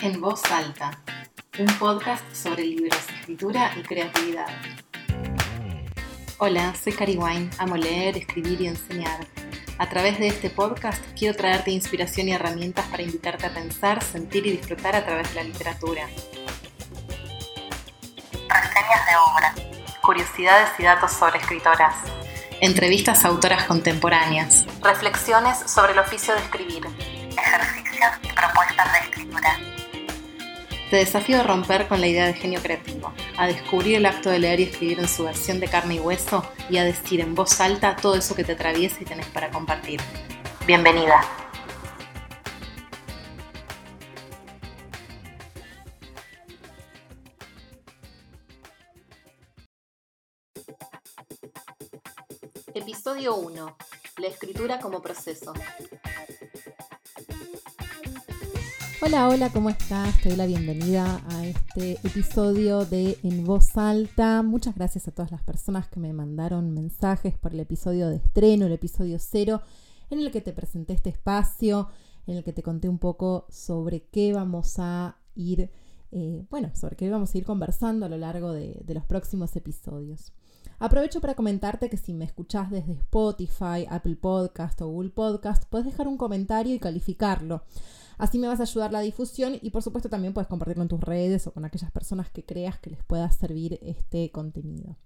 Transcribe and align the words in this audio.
En 0.00 0.20
voz 0.20 0.44
alta, 0.52 0.96
un 1.58 1.66
podcast 1.76 2.22
sobre 2.32 2.62
libros, 2.62 2.96
escritura 3.18 3.72
y 3.76 3.82
creatividad. 3.82 4.46
Hola, 6.38 6.72
soy 6.80 6.92
Cari 6.92 7.16
Wine, 7.16 7.50
amo 7.58 7.76
leer, 7.76 8.16
escribir 8.16 8.60
y 8.60 8.68
enseñar. 8.68 9.26
A 9.76 9.88
través 9.88 10.20
de 10.20 10.28
este 10.28 10.50
podcast 10.50 11.04
quiero 11.18 11.36
traerte 11.36 11.72
inspiración 11.72 12.28
y 12.28 12.32
herramientas 12.32 12.86
para 12.86 13.02
invitarte 13.02 13.46
a 13.46 13.50
pensar, 13.52 14.00
sentir 14.00 14.46
y 14.46 14.52
disfrutar 14.52 14.94
a 14.94 15.04
través 15.04 15.30
de 15.30 15.34
la 15.34 15.42
literatura. 15.42 16.06
Reseñas 18.48 19.06
de 19.06 19.16
obra, 19.32 19.54
curiosidades 20.00 20.70
y 20.78 20.84
datos 20.84 21.10
sobre 21.10 21.40
escritoras, 21.40 21.96
entrevistas 22.60 23.24
a 23.24 23.28
autoras 23.28 23.64
contemporáneas, 23.64 24.64
reflexiones 24.80 25.58
sobre 25.58 25.92
el 25.92 25.98
oficio 25.98 26.34
de 26.34 26.40
escribir, 26.40 26.86
Te 30.90 30.96
desafío 30.96 31.38
a 31.38 31.42
romper 31.42 31.86
con 31.86 32.00
la 32.00 32.06
idea 32.06 32.24
de 32.24 32.32
genio 32.32 32.62
creativo, 32.62 33.12
a 33.36 33.46
descubrir 33.46 33.96
el 33.96 34.06
acto 34.06 34.30
de 34.30 34.38
leer 34.38 34.60
y 34.60 34.62
escribir 34.62 34.98
en 34.98 35.06
su 35.06 35.24
versión 35.24 35.60
de 35.60 35.68
carne 35.68 35.96
y 35.96 36.00
hueso 36.00 36.50
y 36.70 36.78
a 36.78 36.84
decir 36.84 37.20
en 37.20 37.34
voz 37.34 37.60
alta 37.60 37.94
todo 37.94 38.14
eso 38.14 38.34
que 38.34 38.42
te 38.42 38.52
atraviesa 38.52 38.96
y 39.02 39.04
tenés 39.04 39.26
para 39.26 39.50
compartir. 39.50 40.00
Bienvenida. 40.66 41.20
Episodio 52.72 53.34
1. 53.34 53.76
La 54.16 54.26
escritura 54.26 54.80
como 54.80 55.02
proceso. 55.02 55.52
Hola, 59.00 59.28
hola, 59.28 59.50
¿cómo 59.52 59.70
estás? 59.70 60.20
Te 60.20 60.28
doy 60.28 60.36
la 60.36 60.46
bienvenida 60.46 61.22
a 61.30 61.46
este 61.46 61.92
episodio 62.02 62.84
de 62.84 63.16
En 63.22 63.44
Voz 63.44 63.76
Alta. 63.76 64.42
Muchas 64.42 64.74
gracias 64.74 65.06
a 65.06 65.12
todas 65.12 65.30
las 65.30 65.44
personas 65.44 65.88
que 65.88 66.00
me 66.00 66.12
mandaron 66.12 66.74
mensajes 66.74 67.38
por 67.38 67.54
el 67.54 67.60
episodio 67.60 68.08
de 68.08 68.16
estreno, 68.16 68.66
el 68.66 68.72
episodio 68.72 69.18
cero, 69.20 69.62
en 70.10 70.18
el 70.18 70.32
que 70.32 70.40
te 70.40 70.52
presenté 70.52 70.94
este 70.94 71.10
espacio, 71.10 71.88
en 72.26 72.38
el 72.38 72.42
que 72.42 72.52
te 72.52 72.64
conté 72.64 72.88
un 72.88 72.98
poco 72.98 73.46
sobre 73.50 74.02
qué 74.02 74.32
vamos 74.32 74.80
a 74.80 75.16
ir, 75.36 75.70
eh, 76.10 76.44
bueno, 76.50 76.72
sobre 76.74 76.96
qué 76.96 77.08
vamos 77.08 77.32
a 77.32 77.38
ir 77.38 77.44
conversando 77.44 78.04
a 78.04 78.08
lo 78.08 78.18
largo 78.18 78.52
de, 78.52 78.82
de 78.84 78.94
los 78.94 79.04
próximos 79.04 79.54
episodios. 79.54 80.32
Aprovecho 80.80 81.20
para 81.20 81.36
comentarte 81.36 81.88
que 81.88 81.98
si 81.98 82.14
me 82.14 82.24
escuchás 82.24 82.68
desde 82.68 82.94
Spotify, 82.94 83.86
Apple 83.88 84.16
Podcast 84.16 84.82
o 84.82 84.88
Google 84.88 85.10
Podcast, 85.10 85.64
puedes 85.70 85.86
dejar 85.86 86.08
un 86.08 86.16
comentario 86.16 86.74
y 86.74 86.80
calificarlo. 86.80 87.62
Así 88.18 88.38
me 88.38 88.48
vas 88.48 88.58
a 88.58 88.64
ayudar 88.64 88.92
la 88.92 89.00
difusión 89.00 89.58
y 89.62 89.70
por 89.70 89.82
supuesto 89.82 90.08
también 90.08 90.34
puedes 90.34 90.48
compartirlo 90.48 90.82
en 90.82 90.88
tus 90.88 91.00
redes 91.00 91.46
o 91.46 91.52
con 91.52 91.64
aquellas 91.64 91.92
personas 91.92 92.30
que 92.30 92.44
creas 92.44 92.78
que 92.80 92.90
les 92.90 93.04
pueda 93.04 93.30
servir 93.30 93.78
este 93.80 94.30
contenido. 94.32 94.96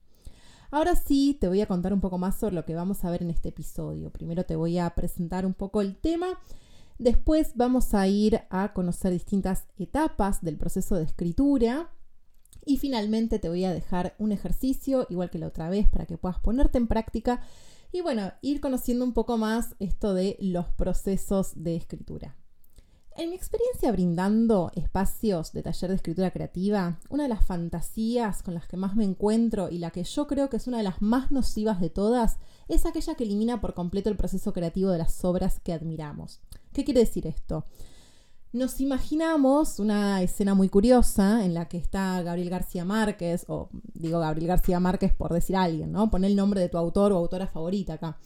Ahora 0.70 0.96
sí, 0.96 1.36
te 1.38 1.48
voy 1.48 1.60
a 1.60 1.66
contar 1.66 1.92
un 1.92 2.00
poco 2.00 2.16
más 2.16 2.40
sobre 2.40 2.54
lo 2.54 2.64
que 2.64 2.74
vamos 2.74 3.04
a 3.04 3.10
ver 3.10 3.22
en 3.22 3.28
este 3.28 3.50
episodio. 3.50 4.10
Primero 4.10 4.44
te 4.44 4.56
voy 4.56 4.78
a 4.78 4.88
presentar 4.94 5.44
un 5.44 5.52
poco 5.52 5.82
el 5.82 5.96
tema, 5.96 6.38
después 6.98 7.52
vamos 7.54 7.92
a 7.92 8.08
ir 8.08 8.40
a 8.48 8.72
conocer 8.72 9.12
distintas 9.12 9.66
etapas 9.76 10.40
del 10.40 10.56
proceso 10.56 10.96
de 10.96 11.04
escritura 11.04 11.90
y 12.64 12.78
finalmente 12.78 13.38
te 13.38 13.50
voy 13.50 13.66
a 13.66 13.74
dejar 13.74 14.14
un 14.18 14.32
ejercicio, 14.32 15.06
igual 15.10 15.28
que 15.28 15.38
la 15.38 15.48
otra 15.48 15.68
vez, 15.68 15.86
para 15.90 16.06
que 16.06 16.16
puedas 16.16 16.38
ponerte 16.38 16.78
en 16.78 16.86
práctica 16.86 17.42
y 17.92 18.00
bueno, 18.00 18.32
ir 18.40 18.62
conociendo 18.62 19.04
un 19.04 19.12
poco 19.12 19.36
más 19.36 19.74
esto 19.78 20.14
de 20.14 20.38
los 20.40 20.68
procesos 20.68 21.52
de 21.56 21.76
escritura. 21.76 22.34
En 23.14 23.28
mi 23.28 23.36
experiencia 23.36 23.92
brindando 23.92 24.70
espacios 24.74 25.52
de 25.52 25.62
taller 25.62 25.90
de 25.90 25.96
escritura 25.96 26.30
creativa, 26.30 26.98
una 27.10 27.24
de 27.24 27.28
las 27.28 27.44
fantasías 27.44 28.42
con 28.42 28.54
las 28.54 28.66
que 28.66 28.78
más 28.78 28.96
me 28.96 29.04
encuentro 29.04 29.68
y 29.68 29.78
la 29.78 29.90
que 29.90 30.02
yo 30.02 30.26
creo 30.26 30.48
que 30.48 30.56
es 30.56 30.66
una 30.66 30.78
de 30.78 30.82
las 30.82 31.02
más 31.02 31.30
nocivas 31.30 31.78
de 31.78 31.90
todas 31.90 32.38
es 32.68 32.86
aquella 32.86 33.14
que 33.14 33.24
elimina 33.24 33.60
por 33.60 33.74
completo 33.74 34.08
el 34.08 34.16
proceso 34.16 34.54
creativo 34.54 34.90
de 34.90 34.98
las 34.98 35.22
obras 35.26 35.60
que 35.60 35.74
admiramos. 35.74 36.40
¿Qué 36.72 36.84
quiere 36.84 37.00
decir 37.00 37.26
esto? 37.26 37.66
Nos 38.52 38.80
imaginamos 38.80 39.78
una 39.78 40.22
escena 40.22 40.54
muy 40.54 40.70
curiosa 40.70 41.44
en 41.44 41.52
la 41.52 41.68
que 41.68 41.76
está 41.76 42.22
Gabriel 42.22 42.48
García 42.48 42.86
Márquez, 42.86 43.44
o 43.48 43.68
digo 43.92 44.20
Gabriel 44.20 44.48
García 44.48 44.80
Márquez 44.80 45.14
por 45.14 45.34
decir 45.34 45.56
alguien, 45.56 45.92
¿no? 45.92 46.10
Pon 46.10 46.24
el 46.24 46.34
nombre 46.34 46.60
de 46.60 46.70
tu 46.70 46.78
autor 46.78 47.12
o 47.12 47.18
autora 47.18 47.46
favorita 47.46 47.94
acá. 47.94 48.18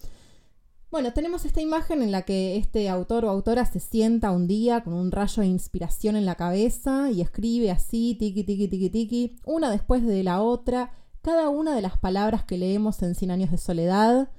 Bueno, 0.96 1.12
tenemos 1.12 1.44
esta 1.44 1.60
imagen 1.60 2.00
en 2.00 2.10
la 2.10 2.22
que 2.22 2.56
este 2.56 2.88
autor 2.88 3.26
o 3.26 3.28
autora 3.28 3.66
se 3.66 3.80
sienta 3.80 4.30
un 4.30 4.46
día 4.46 4.82
con 4.82 4.94
un 4.94 5.12
rayo 5.12 5.42
de 5.42 5.46
inspiración 5.46 6.16
en 6.16 6.24
la 6.24 6.36
cabeza 6.36 7.10
y 7.10 7.20
escribe 7.20 7.70
así, 7.70 8.16
tiki, 8.18 8.44
tiki, 8.44 8.66
tiki, 8.66 8.88
tiki, 8.88 9.36
una 9.44 9.70
después 9.70 10.06
de 10.06 10.22
la 10.22 10.40
otra, 10.40 10.92
cada 11.20 11.50
una 11.50 11.74
de 11.74 11.82
las 11.82 11.98
palabras 11.98 12.44
que 12.44 12.56
leemos 12.56 13.02
en 13.02 13.14
Cien 13.14 13.30
años 13.30 13.50
de 13.50 13.58
soledad. 13.58 14.30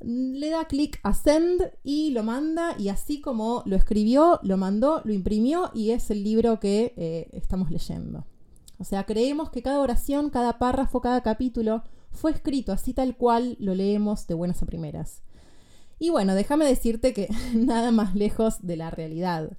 Le 0.00 0.48
da 0.48 0.64
clic 0.64 1.00
a 1.02 1.12
send 1.12 1.70
y 1.84 2.12
lo 2.12 2.22
manda 2.22 2.76
y 2.78 2.88
así 2.88 3.20
como 3.20 3.62
lo 3.66 3.76
escribió, 3.76 4.40
lo 4.42 4.56
mandó, 4.56 5.02
lo 5.04 5.12
imprimió 5.12 5.70
y 5.74 5.90
es 5.90 6.10
el 6.10 6.24
libro 6.24 6.60
que 6.60 6.94
eh, 6.96 7.28
estamos 7.34 7.70
leyendo. 7.70 8.24
O 8.78 8.84
sea, 8.84 9.04
creemos 9.04 9.50
que 9.50 9.60
cada 9.60 9.80
oración, 9.80 10.30
cada 10.30 10.58
párrafo, 10.58 11.02
cada 11.02 11.22
capítulo 11.22 11.82
fue 12.10 12.30
escrito 12.30 12.72
así 12.72 12.94
tal 12.94 13.18
cual 13.18 13.58
lo 13.60 13.74
leemos 13.74 14.26
de 14.26 14.32
buenas 14.32 14.62
a 14.62 14.66
primeras. 14.66 15.20
Y 16.02 16.08
bueno, 16.08 16.34
déjame 16.34 16.64
decirte 16.64 17.12
que 17.12 17.28
nada 17.54 17.92
más 17.92 18.16
lejos 18.16 18.66
de 18.66 18.76
la 18.76 18.90
realidad. 18.90 19.50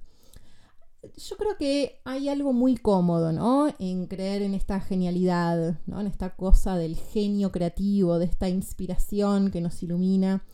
Yo 1.16 1.36
creo 1.36 1.56
que 1.56 2.00
hay 2.04 2.28
algo 2.28 2.52
muy 2.52 2.76
cómodo, 2.76 3.32
¿no? 3.32 3.68
En 3.78 4.06
creer 4.08 4.42
en 4.42 4.54
esta 4.54 4.80
genialidad, 4.80 5.78
¿no? 5.86 6.00
En 6.00 6.08
esta 6.08 6.34
cosa 6.34 6.76
del 6.76 6.96
genio 6.96 7.52
creativo, 7.52 8.18
de 8.18 8.26
esta 8.26 8.48
inspiración 8.48 9.52
que 9.52 9.60
nos 9.60 9.82
ilumina. 9.84 10.44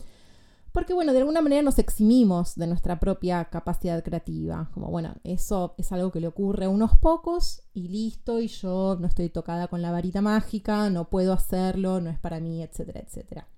Porque, 0.73 0.93
bueno, 0.93 1.13
de 1.13 1.21
alguna 1.21 1.41
manera 1.41 1.63
nos 1.63 1.79
eximimos 1.79 2.55
de 2.55 2.67
nuestra 2.67 3.01
propia 3.01 3.47
capacidad 3.47 4.05
creativa. 4.05 4.71
Como, 4.75 4.91
bueno, 4.91 5.15
eso 5.25 5.75
es 5.79 5.91
algo 5.91 6.13
que 6.13 6.21
le 6.21 6.29
ocurre 6.29 6.67
a 6.67 6.71
unos 6.71 6.99
pocos 6.99 7.63
y 7.73 7.89
listo, 7.89 8.41
y 8.41 8.49
yo 8.49 8.99
no 9.01 9.07
estoy 9.07 9.31
tocada 9.31 9.69
con 9.69 9.81
la 9.81 9.91
varita 9.91 10.21
mágica, 10.21 10.91
no 10.91 11.09
puedo 11.09 11.33
hacerlo, 11.33 12.01
no 12.03 12.11
es 12.11 12.19
para 12.19 12.41
mí, 12.41 12.63
etcétera, 12.63 13.01
etcétera 13.01 13.49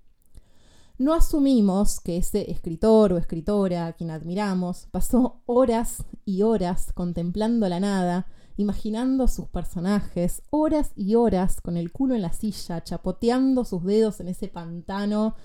no 0.97 1.13
asumimos 1.13 1.99
que 1.99 2.17
ese 2.17 2.51
escritor 2.51 3.13
o 3.13 3.17
escritora 3.17 3.87
a 3.87 3.93
quien 3.93 4.11
admiramos 4.11 4.87
pasó 4.91 5.41
horas 5.45 6.03
y 6.25 6.43
horas 6.43 6.93
contemplando 6.93 7.67
la 7.69 7.79
nada, 7.79 8.27
imaginando 8.57 9.27
sus 9.27 9.47
personajes, 9.47 10.43
horas 10.51 10.91
y 10.95 11.15
horas 11.15 11.61
con 11.61 11.77
el 11.77 11.91
culo 11.91 12.15
en 12.15 12.21
la 12.21 12.33
silla, 12.33 12.83
chapoteando 12.83 13.65
sus 13.65 13.83
dedos 13.83 14.19
en 14.19 14.27
ese 14.27 14.47
pantano 14.47 15.35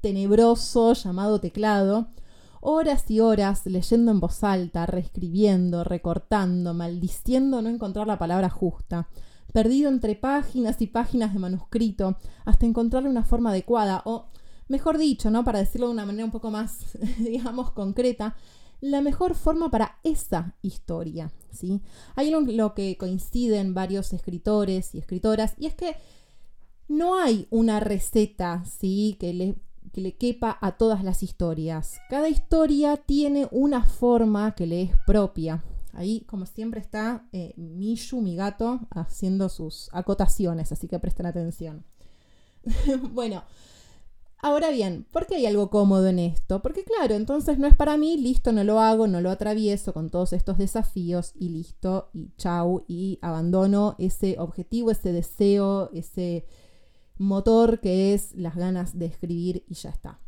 tenebroso 0.00 0.92
llamado 0.92 1.40
teclado, 1.40 2.08
horas 2.60 3.10
y 3.10 3.20
horas 3.20 3.64
leyendo 3.66 4.10
en 4.12 4.20
voz 4.20 4.44
alta, 4.44 4.86
reescribiendo, 4.86 5.84
recortando, 5.84 6.74
maldiciendo 6.74 7.62
no 7.62 7.68
encontrar 7.68 8.06
la 8.06 8.18
palabra 8.18 8.50
justa, 8.50 9.08
perdido 9.52 9.88
entre 9.88 10.14
páginas 10.14 10.82
y 10.82 10.88
páginas 10.88 11.32
de 11.32 11.38
manuscrito, 11.38 12.18
hasta 12.44 12.66
encontrarle 12.66 13.08
una 13.08 13.24
forma 13.24 13.50
adecuada 13.50 14.02
o 14.04 14.26
mejor 14.68 14.98
dicho, 14.98 15.30
¿no? 15.30 15.44
Para 15.44 15.58
decirlo 15.58 15.86
de 15.88 15.92
una 15.92 16.06
manera 16.06 16.24
un 16.24 16.30
poco 16.30 16.50
más, 16.50 16.78
digamos, 17.18 17.70
concreta, 17.72 18.36
la 18.80 19.00
mejor 19.00 19.34
forma 19.34 19.70
para 19.70 19.98
esa 20.04 20.54
historia, 20.62 21.32
¿sí? 21.50 21.80
Hay 22.14 22.30
lo 22.30 22.74
que 22.74 22.96
coinciden 22.96 23.74
varios 23.74 24.12
escritores 24.12 24.94
y 24.94 24.98
escritoras, 24.98 25.54
y 25.56 25.66
es 25.66 25.74
que 25.74 25.96
no 26.88 27.18
hay 27.18 27.46
una 27.50 27.80
receta, 27.80 28.64
¿sí? 28.64 29.16
Que 29.18 29.32
le, 29.32 29.56
que 29.92 30.00
le 30.00 30.16
quepa 30.16 30.58
a 30.60 30.76
todas 30.76 31.02
las 31.02 31.22
historias. 31.22 31.98
Cada 32.10 32.28
historia 32.28 32.96
tiene 32.96 33.48
una 33.50 33.84
forma 33.84 34.54
que 34.54 34.66
le 34.66 34.82
es 34.82 34.92
propia. 35.06 35.64
Ahí, 35.92 36.20
como 36.26 36.44
siempre, 36.44 36.80
está 36.80 37.26
eh, 37.32 37.54
Mishu, 37.56 38.20
mi 38.20 38.36
gato, 38.36 38.80
haciendo 38.90 39.48
sus 39.48 39.88
acotaciones, 39.92 40.70
así 40.70 40.88
que 40.88 40.98
presten 40.98 41.24
atención. 41.24 41.84
bueno, 43.12 43.44
Ahora 44.38 44.70
bien, 44.70 45.06
¿por 45.10 45.26
qué 45.26 45.36
hay 45.36 45.46
algo 45.46 45.70
cómodo 45.70 46.06
en 46.08 46.18
esto? 46.18 46.60
Porque 46.60 46.84
claro, 46.84 47.14
entonces 47.14 47.58
no 47.58 47.66
es 47.66 47.74
para 47.74 47.96
mí, 47.96 48.18
listo, 48.18 48.52
no 48.52 48.64
lo 48.64 48.80
hago, 48.80 49.06
no 49.06 49.20
lo 49.20 49.30
atravieso 49.30 49.94
con 49.94 50.10
todos 50.10 50.32
estos 50.34 50.58
desafíos 50.58 51.32
y 51.34 51.48
listo, 51.48 52.10
y 52.12 52.32
chau, 52.36 52.84
y 52.86 53.18
abandono 53.22 53.96
ese 53.98 54.36
objetivo, 54.38 54.90
ese 54.90 55.12
deseo, 55.12 55.90
ese 55.92 56.46
motor 57.16 57.80
que 57.80 58.12
es 58.12 58.34
las 58.34 58.56
ganas 58.56 58.98
de 58.98 59.06
escribir 59.06 59.64
y 59.68 59.74
ya 59.74 59.90
está. 59.90 60.20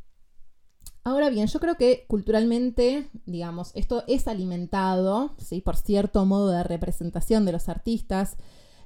Ahora 1.05 1.31
bien, 1.31 1.47
yo 1.47 1.61
creo 1.61 1.77
que 1.77 2.05
culturalmente, 2.09 3.09
digamos, 3.25 3.73
esto 3.75 4.05
es 4.09 4.27
alimentado, 4.27 5.35
¿sí? 5.39 5.61
Por 5.61 5.77
cierto 5.77 6.25
modo 6.25 6.51
de 6.51 6.63
representación 6.63 7.45
de 7.45 7.53
los 7.53 7.69
artistas, 7.69 8.37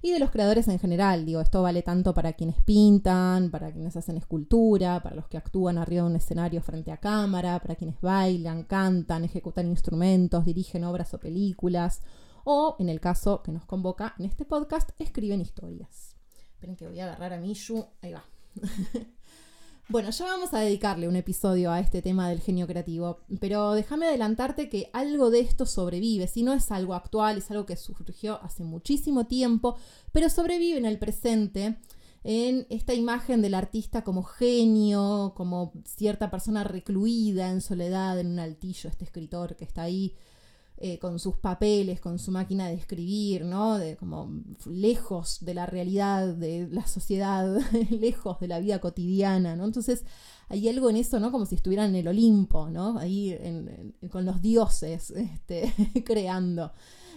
y 0.03 0.11
de 0.11 0.19
los 0.19 0.31
creadores 0.31 0.67
en 0.69 0.81
general. 0.81 1.25
Digo, 1.25 1.41
esto 1.41 1.63
vale 1.63 1.83
tanto 1.83 2.13
para 2.13 2.33
quienes 2.33 2.61
pintan, 2.63 3.51
para 3.51 3.73
quienes 3.73 3.97
hacen 3.97 4.17
escultura, 4.17 5.01
para 5.03 5.15
los 5.15 5.29
que 5.29 5.39
actúan 5.39 5.79
arriba 5.79 6.03
de 6.03 6.11
un 6.11 6.17
escenario 6.17 6.61
frente 6.61 6.91
a 6.91 6.97
cámara, 6.97 7.61
para 7.61 7.77
quienes 7.77 8.01
bailan, 8.01 8.65
cantan, 8.65 9.25
ejecutan 9.25 9.69
instrumentos, 9.69 10.45
dirigen 10.45 10.85
obras 10.85 11.15
o 11.15 11.21
películas, 11.21 12.03
o 12.45 12.77
en 12.81 12.89
el 12.89 13.01
caso 13.01 13.43
que 13.43 13.53
nos 13.53 13.65
convoca 13.65 14.15
en 14.19 14.25
este 14.25 14.45
podcast, 14.45 14.91
escriben 14.99 15.41
historias. 15.41 16.17
Esperen 16.55 16.77
que 16.77 16.89
voy 16.89 16.99
a 16.99 17.05
agarrar 17.05 17.35
a 17.35 17.39
Mishu, 17.39 17.87
ahí 18.03 18.13
va. 18.13 18.25
Bueno, 19.89 20.11
ya 20.11 20.25
vamos 20.25 20.55
a 20.55 20.61
dedicarle 20.61 21.09
un 21.09 21.17
episodio 21.17 21.71
a 21.71 21.81
este 21.81 22.01
tema 22.03 22.29
del 22.29 22.41
genio 22.41 22.67
creativo, 22.67 23.19
pero 23.41 23.73
déjame 23.73 24.07
adelantarte 24.07 24.69
que 24.69 24.89
algo 24.93 25.31
de 25.31 25.41
esto 25.41 25.67
sobrevive, 25.67 26.29
si 26.29 26.43
no 26.43 26.55
es 26.55 26.71
algo 26.71 26.95
actual, 26.95 27.39
es 27.39 27.51
algo 27.51 27.67
que 27.67 27.77
surgió 27.77 28.41
hace 28.43 28.65
muchísimo 28.65 29.27
tiempo, 29.27 29.77
pero 30.13 30.31
sobrevive 30.31 30.79
en 30.79 30.87
el 30.87 30.99
presente 30.99 31.77
en 32.25 32.67
esta 32.71 32.95
imagen 32.95 33.43
del 33.43 33.55
artista 33.55 34.03
como 34.03 34.23
genio, 34.23 35.35
como 35.37 35.73
cierta 35.85 36.31
persona 36.31 36.65
recluida 36.65 37.51
en 37.51 37.61
soledad 37.61 38.19
en 38.19 38.29
un 38.29 38.39
altillo, 38.39 38.89
este 38.89 39.05
escritor 39.05 39.57
que 39.57 39.65
está 39.65 39.83
ahí 39.83 40.15
eh, 40.79 40.99
con 40.99 41.19
sus 41.19 41.37
papeles, 41.37 42.01
con 42.01 42.19
su 42.19 42.33
máquina 42.33 42.67
de 42.67 42.75
escribir, 42.75 43.45
¿no? 43.45 43.79
De, 43.79 43.97
como 43.97 44.43
lejos 44.67 45.39
de 45.45 45.55
la 45.55 45.67
realidad, 45.67 46.35
de 46.35 46.67
la 46.71 46.87
sociedad, 46.87 47.57
lejos 47.91 48.41
de 48.41 48.49
la 48.49 48.59
vida 48.59 48.81
cotidiana, 48.81 49.55
¿no? 49.55 49.65
Entonces 49.65 50.05
hay 50.49 50.69
algo 50.69 50.91
en 50.91 50.97
eso, 50.97 51.21
¿no? 51.21 51.31
Como 51.31 51.47
si 51.47 51.55
estuvieran 51.55 51.91
en 51.91 51.97
el 51.97 52.09
Olimpo, 52.09 52.69
¿no? 52.69 52.99
Ahí 52.99 53.39
con 54.11 54.25
los 54.25 54.43
dioses 54.43 55.11
este, 55.17 55.73
creando. 56.05 56.73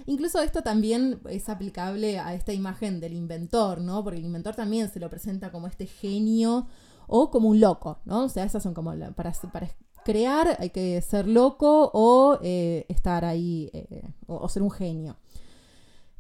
Incluso 0.06 0.42
esto 0.42 0.62
también 0.62 1.20
es 1.28 1.50
aplicable 1.50 2.20
a 2.20 2.36
esta 2.36 2.54
imagen 2.54 3.00
del 3.00 3.14
inventor, 3.14 3.82
¿no? 3.82 4.04
Porque 4.04 4.20
el 4.20 4.26
inventor 4.26 4.54
también 4.54 4.92
se 4.92 5.00
lo 5.00 5.10
presenta 5.10 5.52
como 5.52 5.68
este 5.68 5.88
genio 5.88 6.68
o 7.08 7.32
como 7.32 7.50
un 7.50 7.60
loco, 7.60 8.00
¿no? 8.06 8.26
O 8.26 8.30
sea, 8.30 8.44
esas 8.44 8.62
son 8.62 8.74
como 8.74 8.94
para, 9.16 9.32
para 9.52 9.70
crear 10.06 10.56
hay 10.60 10.70
que 10.70 11.02
ser 11.02 11.28
loco 11.28 11.92
o 11.94 12.40
eh, 12.42 12.86
estar 12.88 13.26
ahí 13.26 13.70
eh, 13.74 14.04
o, 14.28 14.48
ser 14.48 14.62
un 14.64 14.72
genio. 14.72 15.18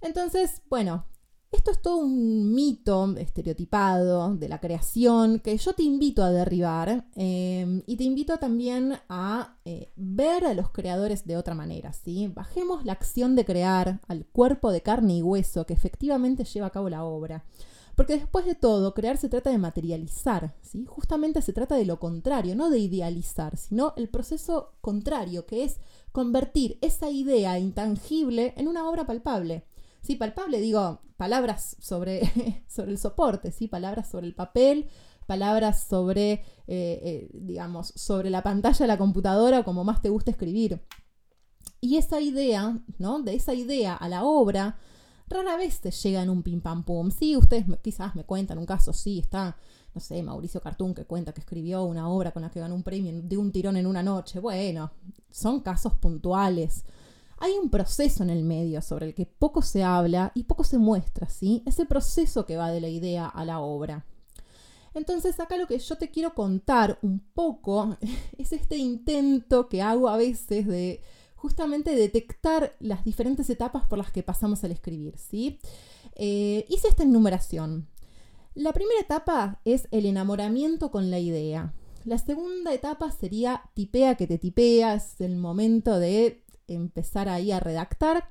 Entonces, 0.01 0.61
bueno, 0.69 1.05
esto 1.51 1.71
es 1.71 1.81
todo 1.81 1.97
un 1.97 2.53
mito 2.53 3.15
estereotipado 3.15 4.35
de 4.35 4.49
la 4.49 4.59
creación 4.59 5.39
que 5.39 5.55
yo 5.55 5.73
te 5.73 5.83
invito 5.83 6.23
a 6.23 6.31
derribar 6.31 7.05
em, 7.15 7.83
y 7.85 7.95
te 7.95 8.03
invito 8.03 8.37
también 8.37 8.97
a 9.07 9.57
eh, 9.63 9.91
ver 9.95 10.45
a 10.45 10.53
los 10.53 10.71
creadores 10.71 11.25
de 11.25 11.37
otra 11.37 11.53
manera. 11.53 11.93
¿sí? 11.93 12.27
Bajemos 12.27 12.85
la 12.85 12.93
acción 12.93 13.35
de 13.35 13.45
crear 13.45 14.01
al 14.07 14.25
cuerpo 14.25 14.71
de 14.71 14.81
carne 14.81 15.17
y 15.17 15.21
hueso 15.21 15.65
que 15.65 15.73
efectivamente 15.73 16.43
lleva 16.43 16.67
a 16.67 16.71
cabo 16.71 16.89
la 16.89 17.03
obra. 17.05 17.45
Porque 17.95 18.17
después 18.17 18.45
de 18.45 18.55
todo, 18.55 18.93
crear 18.93 19.17
se 19.17 19.29
trata 19.29 19.49
de 19.49 19.57
materializar. 19.57 20.53
Justamente 20.85 21.41
se 21.41 21.53
trata 21.53 21.75
de 21.75 21.85
lo 21.85 21.99
contrario, 21.99 22.55
no 22.55 22.69
de 22.69 22.79
idealizar, 22.79 23.55
sino 23.57 23.93
el 23.95 24.09
proceso 24.09 24.73
contrario, 24.81 25.45
que 25.45 25.63
es 25.63 25.77
convertir 26.11 26.77
esa 26.81 27.09
idea 27.09 27.57
intangible 27.57 28.53
en 28.57 28.67
una 28.67 28.89
obra 28.89 29.05
palpable. 29.05 29.65
Sí, 30.01 30.15
palpable, 30.15 30.59
digo, 30.59 31.01
palabras 31.17 31.77
sobre, 31.79 32.21
sobre 32.67 32.91
el 32.91 32.97
soporte, 32.97 33.51
¿sí? 33.51 33.67
Palabras 33.67 34.09
sobre 34.09 34.27
el 34.27 34.35
papel, 34.35 34.89
palabras 35.25 35.87
sobre, 35.87 36.33
eh, 36.33 36.41
eh, 36.67 37.29
digamos, 37.33 37.93
sobre 37.95 38.29
la 38.29 38.43
pantalla 38.43 38.77
de 38.79 38.87
la 38.87 38.97
computadora, 38.97 39.63
como 39.63 39.83
más 39.83 40.01
te 40.01 40.09
gusta 40.09 40.31
escribir. 40.31 40.81
Y 41.79 41.97
esa 41.97 42.19
idea, 42.19 42.79
¿no? 42.97 43.21
De 43.21 43.35
esa 43.35 43.53
idea 43.53 43.95
a 43.95 44.09
la 44.09 44.23
obra, 44.23 44.77
rara 45.27 45.57
vez 45.57 45.81
te 45.81 45.91
llega 45.91 46.21
en 46.21 46.29
un 46.29 46.43
pim 46.43 46.61
pam 46.61 46.83
pum. 46.83 47.11
Sí, 47.11 47.35
ustedes 47.35 47.65
quizás 47.81 48.15
me 48.15 48.23
cuentan 48.23 48.57
un 48.57 48.65
caso, 48.65 48.93
sí, 48.93 49.19
está, 49.19 49.57
no 49.93 50.01
sé, 50.01 50.21
Mauricio 50.23 50.61
Cartún 50.61 50.93
que 50.93 51.05
cuenta 51.05 51.33
que 51.33 51.41
escribió 51.41 51.83
una 51.83 52.09
obra 52.09 52.31
con 52.31 52.41
la 52.41 52.51
que 52.51 52.59
ganó 52.59 52.75
un 52.75 52.83
premio 52.83 53.11
de 53.21 53.37
un 53.37 53.51
tirón 53.51 53.77
en 53.77 53.87
una 53.87 54.03
noche. 54.03 54.39
Bueno, 54.39 54.91
son 55.29 55.61
casos 55.61 55.93
puntuales. 55.95 56.85
Hay 57.37 57.53
un 57.61 57.69
proceso 57.69 58.23
en 58.23 58.29
el 58.29 58.43
medio 58.43 58.81
sobre 58.81 59.07
el 59.07 59.13
que 59.13 59.25
poco 59.25 59.61
se 59.61 59.83
habla 59.83 60.31
y 60.35 60.43
poco 60.43 60.63
se 60.63 60.77
muestra, 60.77 61.27
¿sí? 61.27 61.63
Ese 61.65 61.85
proceso 61.85 62.45
que 62.45 62.55
va 62.55 62.71
de 62.71 62.81
la 62.81 62.87
idea 62.87 63.27
a 63.27 63.43
la 63.43 63.59
obra. 63.59 64.05
Entonces 64.93 65.37
acá 65.41 65.57
lo 65.57 65.67
que 65.67 65.77
yo 65.77 65.97
te 65.97 66.09
quiero 66.09 66.33
contar 66.33 66.97
un 67.01 67.19
poco 67.19 67.97
es 68.37 68.53
este 68.53 68.77
intento 68.77 69.67
que 69.67 69.81
hago 69.81 70.07
a 70.07 70.17
veces 70.17 70.65
de 70.65 71.01
justamente 71.35 71.95
detectar 71.95 72.75
las 72.79 73.03
diferentes 73.03 73.49
etapas 73.49 73.85
por 73.85 73.97
las 73.97 74.11
que 74.11 74.23
pasamos 74.23 74.63
al 74.63 74.71
escribir. 74.71 75.17
¿sí? 75.17 75.59
Eh, 76.15 76.65
hice 76.69 76.87
esta 76.87 77.03
enumeración. 77.03 77.87
La 78.55 78.71
primera 78.71 79.01
etapa 79.01 79.59
es 79.65 79.87
el 79.91 80.05
enamoramiento 80.05 80.89
con 80.89 81.11
la 81.11 81.19
idea. 81.19 81.73
La 82.05 82.17
segunda 82.17 82.73
etapa 82.73 83.11
sería 83.11 83.63
tipea 83.73 84.15
que 84.15 84.27
te 84.27 84.37
tipeas, 84.37 85.19
el 85.19 85.35
momento 85.37 85.99
de 85.99 86.43
empezar 86.67 87.27
ahí 87.29 87.51
a 87.51 87.59
redactar. 87.59 88.29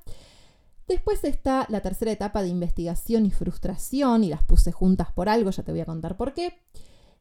Después 0.87 1.25
está 1.25 1.67
la 1.69 1.81
tercera 1.81 2.13
etapa 2.13 2.43
de 2.43 2.49
investigación 2.49 3.27
y 3.27 3.31
frustración, 3.31 4.25
y 4.25 4.29
las 4.29 4.45
puse 4.45 4.71
juntas 4.71 5.13
por 5.13 5.29
algo, 5.29 5.51
ya 5.51 5.63
te 5.63 5.73
voy 5.73 5.81
a 5.81 5.87
contar 5.87 6.17
por 6.17 6.35
qué. 6.35 6.59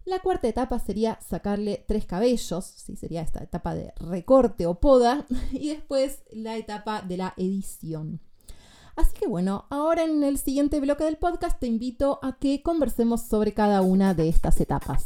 La 0.05 0.19
cuarta 0.19 0.49
etapa 0.49 0.79
sería 0.79 1.17
sacarle 1.21 1.85
tres 1.87 2.05
cabellos, 2.05 2.65
¿sí? 2.65 2.97
sería 2.97 3.21
esta 3.21 3.41
etapa 3.41 3.73
de 3.73 3.93
recorte 3.97 4.65
o 4.65 4.79
poda, 4.79 5.25
y 5.51 5.69
después 5.69 6.23
la 6.31 6.57
etapa 6.57 7.01
de 7.01 7.17
la 7.17 7.33
edición. 7.37 8.19
Así 8.95 9.13
que 9.13 9.27
bueno, 9.27 9.65
ahora 9.69 10.03
en 10.03 10.23
el 10.23 10.37
siguiente 10.37 10.79
bloque 10.79 11.05
del 11.05 11.17
podcast 11.17 11.59
te 11.59 11.67
invito 11.67 12.19
a 12.21 12.37
que 12.37 12.61
conversemos 12.61 13.23
sobre 13.23 13.53
cada 13.53 13.81
una 13.81 14.13
de 14.13 14.29
estas 14.29 14.59
etapas. 14.59 15.05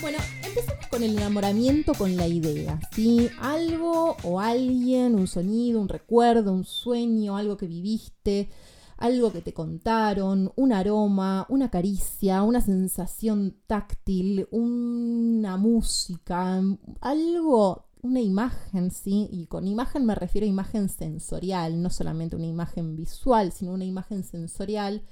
Bueno, 0.00 0.16
empecemos 0.42 0.86
con 0.86 1.02
el 1.02 1.14
enamoramiento 1.18 1.92
con 1.92 2.16
la 2.16 2.26
idea, 2.26 2.80
¿sí? 2.92 3.28
Algo 3.38 4.16
o 4.22 4.40
alguien, 4.40 5.14
un 5.14 5.26
sonido, 5.26 5.78
un 5.78 5.90
recuerdo, 5.90 6.54
un 6.54 6.64
sueño, 6.64 7.36
algo 7.36 7.58
que 7.58 7.66
viviste, 7.66 8.48
algo 8.96 9.30
que 9.30 9.42
te 9.42 9.52
contaron, 9.52 10.52
un 10.56 10.72
aroma, 10.72 11.44
una 11.50 11.70
caricia, 11.70 12.42
una 12.42 12.62
sensación 12.62 13.58
táctil, 13.66 14.48
una 14.50 15.58
música, 15.58 16.62
algo, 17.02 17.84
una 18.00 18.20
imagen, 18.20 18.90
¿sí? 18.90 19.28
Y 19.30 19.48
con 19.48 19.68
imagen 19.68 20.06
me 20.06 20.14
refiero 20.14 20.46
a 20.46 20.50
imagen 20.50 20.88
sensorial, 20.88 21.82
no 21.82 21.90
solamente 21.90 22.36
una 22.36 22.46
imagen 22.46 22.96
visual, 22.96 23.52
sino 23.52 23.74
una 23.74 23.84
imagen 23.84 24.24
sensorial, 24.24 25.02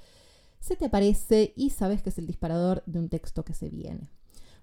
se 0.59 0.75
te 0.75 0.85
aparece 0.85 1.53
y 1.55 1.69
sabes 1.69 2.01
que 2.01 2.09
es 2.09 2.17
el 2.17 2.25
disparador 2.25 2.81
de 2.87 2.97
un 2.97 3.09
texto 3.09 3.45
que 3.45 3.53
se 3.53 3.69
viene. 3.69 4.09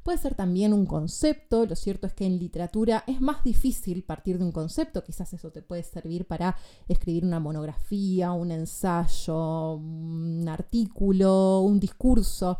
Puede 0.07 0.19
ser 0.19 0.37
también 0.37 0.73
un 0.73 0.87
concepto, 0.87 1.67
lo 1.67 1.75
cierto 1.75 2.07
es 2.07 2.13
que 2.13 2.27
en 2.27 2.39
literatura 2.39 3.03
es 3.09 3.21
más 3.21 3.43
difícil 3.43 4.05
partir 4.05 4.39
de 4.39 4.45
un 4.45 4.53
concepto, 4.53 5.03
quizás 5.03 5.33
eso 5.33 5.51
te 5.51 5.63
puede 5.63 5.83
servir 5.83 6.29
para 6.29 6.57
escribir 6.87 7.25
una 7.25 7.41
monografía, 7.41 8.31
un 8.31 8.53
ensayo, 8.53 9.75
un 9.75 10.47
artículo, 10.49 11.59
un 11.63 11.81
discurso. 11.81 12.57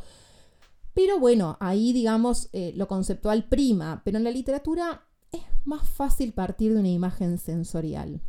Pero 0.93 1.21
bueno, 1.21 1.57
ahí 1.61 1.93
digamos 1.93 2.49
eh, 2.53 2.73
lo 2.75 2.89
conceptual 2.89 3.45
prima, 3.49 4.03
pero 4.05 4.19
en 4.19 4.25
la 4.25 4.33
literatura 4.33 5.05
es 5.31 5.43
más 5.65 5.89
fácil 5.89 6.33
partir 6.33 6.75
de 6.75 6.81
una 6.81 6.89
imagen 6.89 7.39
sensorial. 7.39 8.23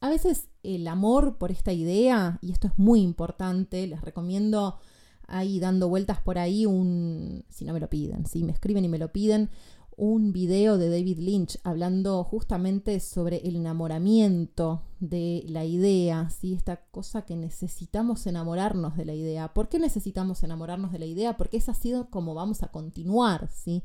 A 0.00 0.10
veces 0.10 0.50
el 0.62 0.88
amor 0.88 1.38
por 1.38 1.50
esta 1.50 1.72
idea, 1.72 2.38
y 2.42 2.52
esto 2.52 2.66
es 2.66 2.78
muy 2.78 3.00
importante, 3.00 3.86
les 3.86 4.02
recomiendo 4.02 4.78
ahí 5.28 5.60
dando 5.60 5.88
vueltas 5.88 6.20
por 6.20 6.38
ahí 6.38 6.66
un, 6.66 7.44
si 7.48 7.64
no 7.64 7.72
me 7.72 7.80
lo 7.80 7.88
piden, 7.88 8.26
si 8.26 8.44
me 8.44 8.52
escriben 8.52 8.84
y 8.84 8.88
me 8.88 8.98
lo 8.98 9.12
piden, 9.12 9.50
un 9.96 10.32
video 10.32 10.76
de 10.76 10.90
David 10.90 11.18
Lynch 11.18 11.58
hablando 11.62 12.24
justamente 12.24 12.98
sobre 13.00 13.38
el 13.46 13.56
enamoramiento 13.56 14.82
de 15.00 15.44
la 15.48 15.64
idea, 15.64 16.30
¿sí? 16.30 16.54
esta 16.54 16.76
cosa 16.90 17.22
que 17.22 17.36
necesitamos 17.36 18.26
enamorarnos 18.26 18.96
de 18.96 19.04
la 19.04 19.14
idea. 19.14 19.54
¿Por 19.54 19.68
qué 19.68 19.78
necesitamos 19.78 20.42
enamorarnos 20.42 20.92
de 20.92 20.98
la 20.98 21.06
idea? 21.06 21.36
Porque 21.36 21.58
es 21.58 21.68
así 21.68 21.94
como 22.10 22.34
vamos 22.34 22.62
a 22.62 22.68
continuar. 22.68 23.48
¿sí? 23.52 23.84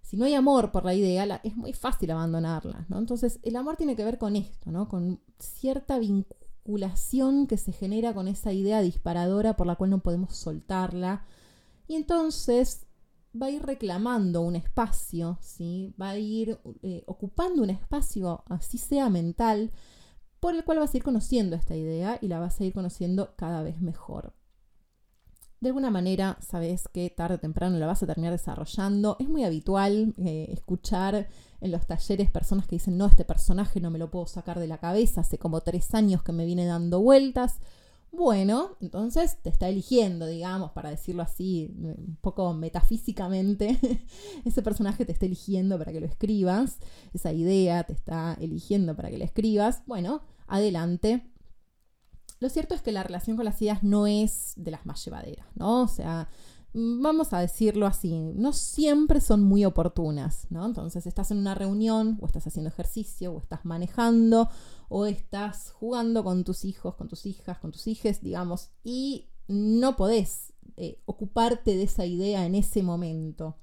Si 0.00 0.16
no 0.16 0.24
hay 0.24 0.34
amor 0.34 0.72
por 0.72 0.84
la 0.84 0.94
idea, 0.94 1.40
es 1.42 1.56
muy 1.56 1.72
fácil 1.72 2.10
abandonarla. 2.10 2.86
¿no? 2.88 2.98
Entonces, 2.98 3.38
el 3.42 3.56
amor 3.56 3.76
tiene 3.76 3.96
que 3.96 4.04
ver 4.04 4.18
con 4.18 4.36
esto, 4.36 4.70
¿no? 4.70 4.88
con 4.88 5.20
cierta 5.38 5.98
vinculación 5.98 6.43
que 7.46 7.56
se 7.56 7.72
genera 7.72 8.14
con 8.14 8.28
esa 8.28 8.52
idea 8.52 8.80
disparadora 8.80 9.56
por 9.56 9.66
la 9.66 9.76
cual 9.76 9.90
no 9.90 10.02
podemos 10.02 10.36
soltarla. 10.36 11.24
Y 11.86 11.94
entonces 11.94 12.86
va 13.40 13.46
a 13.46 13.50
ir 13.50 13.62
reclamando 13.62 14.40
un 14.40 14.56
espacio, 14.56 15.38
¿sí? 15.40 15.94
va 16.00 16.10
a 16.10 16.18
ir 16.18 16.58
eh, 16.82 17.02
ocupando 17.06 17.62
un 17.62 17.70
espacio, 17.70 18.44
así 18.48 18.78
sea 18.78 19.10
mental, 19.10 19.72
por 20.40 20.54
el 20.54 20.64
cual 20.64 20.78
vas 20.78 20.94
a 20.94 20.96
ir 20.96 21.02
conociendo 21.02 21.56
esta 21.56 21.76
idea 21.76 22.18
y 22.20 22.28
la 22.28 22.38
vas 22.38 22.60
a 22.60 22.64
ir 22.64 22.72
conociendo 22.72 23.34
cada 23.36 23.62
vez 23.62 23.80
mejor 23.80 24.34
de 25.64 25.70
alguna 25.70 25.90
manera 25.90 26.36
sabes 26.40 26.88
que 26.88 27.08
tarde 27.08 27.36
o 27.36 27.40
temprano 27.40 27.78
la 27.78 27.86
vas 27.86 28.02
a 28.02 28.06
terminar 28.06 28.32
desarrollando. 28.32 29.16
Es 29.18 29.28
muy 29.28 29.44
habitual 29.44 30.14
eh, 30.18 30.48
escuchar 30.52 31.26
en 31.64 31.72
los 31.72 31.86
talleres 31.86 32.30
personas 32.30 32.66
que 32.66 32.76
dicen, 32.76 32.98
no, 32.98 33.06
este 33.06 33.24
personaje 33.24 33.80
no 33.80 33.90
me 33.90 33.98
lo 33.98 34.10
puedo 34.10 34.26
sacar 34.26 34.60
de 34.60 34.66
la 34.66 34.76
cabeza, 34.78 35.22
hace 35.22 35.38
como 35.38 35.62
tres 35.62 35.94
años 35.94 36.22
que 36.22 36.32
me 36.32 36.44
viene 36.44 36.66
dando 36.66 37.00
vueltas. 37.00 37.58
Bueno, 38.12 38.76
entonces 38.82 39.38
te 39.42 39.48
está 39.48 39.70
eligiendo, 39.70 40.26
digamos, 40.26 40.72
para 40.72 40.90
decirlo 40.90 41.22
así, 41.22 41.74
un 41.78 42.18
poco 42.20 42.52
metafísicamente, 42.52 43.80
ese 44.44 44.60
personaje 44.60 45.06
te 45.06 45.12
está 45.12 45.24
eligiendo 45.24 45.78
para 45.78 45.90
que 45.90 46.00
lo 46.00 46.06
escribas, 46.06 46.76
esa 47.14 47.32
idea 47.32 47.82
te 47.84 47.94
está 47.94 48.36
eligiendo 48.40 48.94
para 48.94 49.08
que 49.08 49.16
la 49.16 49.24
escribas. 49.24 49.82
Bueno, 49.86 50.20
adelante. 50.46 51.30
Lo 52.40 52.50
cierto 52.50 52.74
es 52.74 52.82
que 52.82 52.92
la 52.92 53.02
relación 53.02 53.36
con 53.36 53.46
las 53.46 53.62
ideas 53.62 53.82
no 53.82 54.06
es 54.06 54.52
de 54.56 54.70
las 54.70 54.84
más 54.84 55.02
llevaderas, 55.02 55.46
¿no? 55.54 55.80
O 55.84 55.88
sea, 55.88 56.28
vamos 56.74 57.32
a 57.32 57.38
decirlo 57.38 57.86
así, 57.86 58.32
no 58.34 58.52
siempre 58.52 59.20
son 59.20 59.42
muy 59.42 59.64
oportunas, 59.64 60.48
¿no? 60.50 60.66
Entonces 60.66 61.06
estás 61.06 61.30
en 61.30 61.38
una 61.38 61.54
reunión 61.54 62.18
o 62.20 62.26
estás 62.26 62.46
haciendo 62.48 62.68
ejercicio 62.68 63.32
o 63.32 63.38
estás 63.38 63.64
manejando 63.64 64.48
o 64.88 65.06
estás 65.06 65.70
jugando 65.70 66.24
con 66.24 66.42
tus 66.42 66.64
hijos, 66.64 66.96
con 66.96 67.08
tus 67.08 67.26
hijas, 67.26 67.58
con 67.58 67.70
tus 67.70 67.86
hijes, 67.86 68.22
digamos, 68.22 68.70
y 68.82 69.28
no 69.46 69.94
podés 69.94 70.52
eh, 70.76 71.00
ocuparte 71.06 71.76
de 71.76 71.84
esa 71.84 72.06
idea 72.06 72.44
en 72.44 72.56
ese 72.56 72.82
momento. 72.82 73.56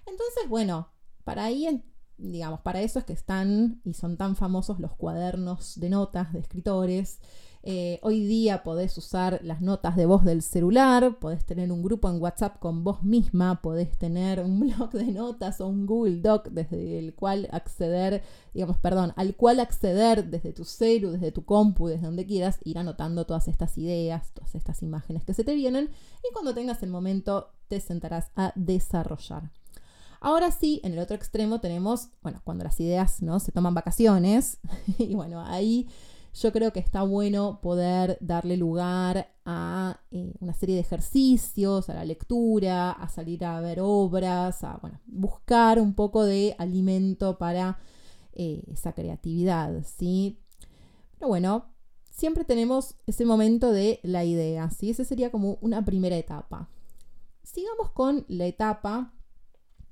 Entonces, 0.00 0.46
bueno, 0.48 0.90
para 1.24 1.44
ahí, 1.44 1.82
digamos, 2.18 2.60
para 2.60 2.82
eso 2.82 2.98
es 2.98 3.06
que 3.06 3.14
están 3.14 3.80
y 3.84 3.94
son 3.94 4.18
tan 4.18 4.36
famosos 4.36 4.80
los 4.80 4.94
cuadernos 4.94 5.80
de 5.80 5.88
notas 5.88 6.34
de 6.34 6.40
escritores 6.40 7.20
eh, 7.66 7.98
hoy 8.02 8.26
día 8.26 8.62
podés 8.62 8.98
usar 8.98 9.40
las 9.42 9.62
notas 9.62 9.96
de 9.96 10.04
voz 10.04 10.22
del 10.22 10.42
celular, 10.42 11.18
podés 11.18 11.46
tener 11.46 11.72
un 11.72 11.82
grupo 11.82 12.10
en 12.10 12.20
WhatsApp 12.20 12.58
con 12.58 12.84
vos 12.84 13.02
misma, 13.02 13.62
podés 13.62 13.96
tener 13.96 14.40
un 14.40 14.60
blog 14.76 14.90
de 14.90 15.06
notas 15.06 15.62
o 15.62 15.68
un 15.68 15.86
Google 15.86 16.18
Doc 16.18 16.48
desde 16.50 16.98
el 16.98 17.14
cual 17.14 17.48
acceder, 17.52 18.22
digamos, 18.52 18.76
perdón, 18.76 19.14
al 19.16 19.34
cual 19.34 19.60
acceder 19.60 20.28
desde 20.28 20.52
tu 20.52 20.66
celu, 20.66 21.12
desde 21.12 21.32
tu 21.32 21.46
compu, 21.46 21.88
desde 21.88 22.04
donde 22.04 22.26
quieras, 22.26 22.58
ir 22.64 22.76
anotando 22.76 23.24
todas 23.24 23.48
estas 23.48 23.78
ideas, 23.78 24.34
todas 24.34 24.54
estas 24.54 24.82
imágenes 24.82 25.24
que 25.24 25.32
se 25.32 25.42
te 25.42 25.54
vienen 25.54 25.88
y 26.22 26.34
cuando 26.34 26.52
tengas 26.52 26.82
el 26.82 26.90
momento 26.90 27.48
te 27.68 27.80
sentarás 27.80 28.30
a 28.36 28.52
desarrollar. 28.56 29.50
Ahora 30.20 30.50
sí, 30.50 30.82
en 30.84 30.92
el 30.92 30.98
otro 30.98 31.16
extremo 31.16 31.60
tenemos, 31.60 32.08
bueno, 32.22 32.42
cuando 32.44 32.64
las 32.64 32.78
ideas 32.78 33.22
¿no? 33.22 33.40
se 33.40 33.52
toman 33.52 33.72
vacaciones 33.72 34.58
y 34.98 35.14
bueno, 35.14 35.42
ahí 35.46 35.88
yo 36.34 36.52
creo 36.52 36.72
que 36.72 36.80
está 36.80 37.02
bueno 37.02 37.60
poder 37.62 38.18
darle 38.20 38.56
lugar 38.56 39.32
a 39.44 40.00
eh, 40.10 40.34
una 40.40 40.52
serie 40.52 40.74
de 40.74 40.80
ejercicios, 40.80 41.88
a 41.88 41.94
la 41.94 42.04
lectura, 42.04 42.90
a 42.90 43.08
salir 43.08 43.44
a 43.44 43.60
ver 43.60 43.78
obras, 43.80 44.64
a 44.64 44.80
buscar 45.06 45.78
un 45.78 45.94
poco 45.94 46.24
de 46.24 46.56
alimento 46.58 47.38
para 47.38 47.78
eh, 48.32 48.64
esa 48.72 48.92
creatividad, 48.94 49.84
¿sí? 49.84 50.40
Pero 51.18 51.28
bueno, 51.28 51.66
siempre 52.10 52.44
tenemos 52.44 52.96
ese 53.06 53.24
momento 53.24 53.70
de 53.70 54.00
la 54.02 54.24
idea, 54.24 54.70
¿sí? 54.70 54.90
Esa 54.90 55.04
sería 55.04 55.30
como 55.30 55.58
una 55.60 55.84
primera 55.84 56.16
etapa. 56.16 56.68
Sigamos 57.44 57.92
con 57.92 58.24
la 58.26 58.46
etapa 58.46 59.12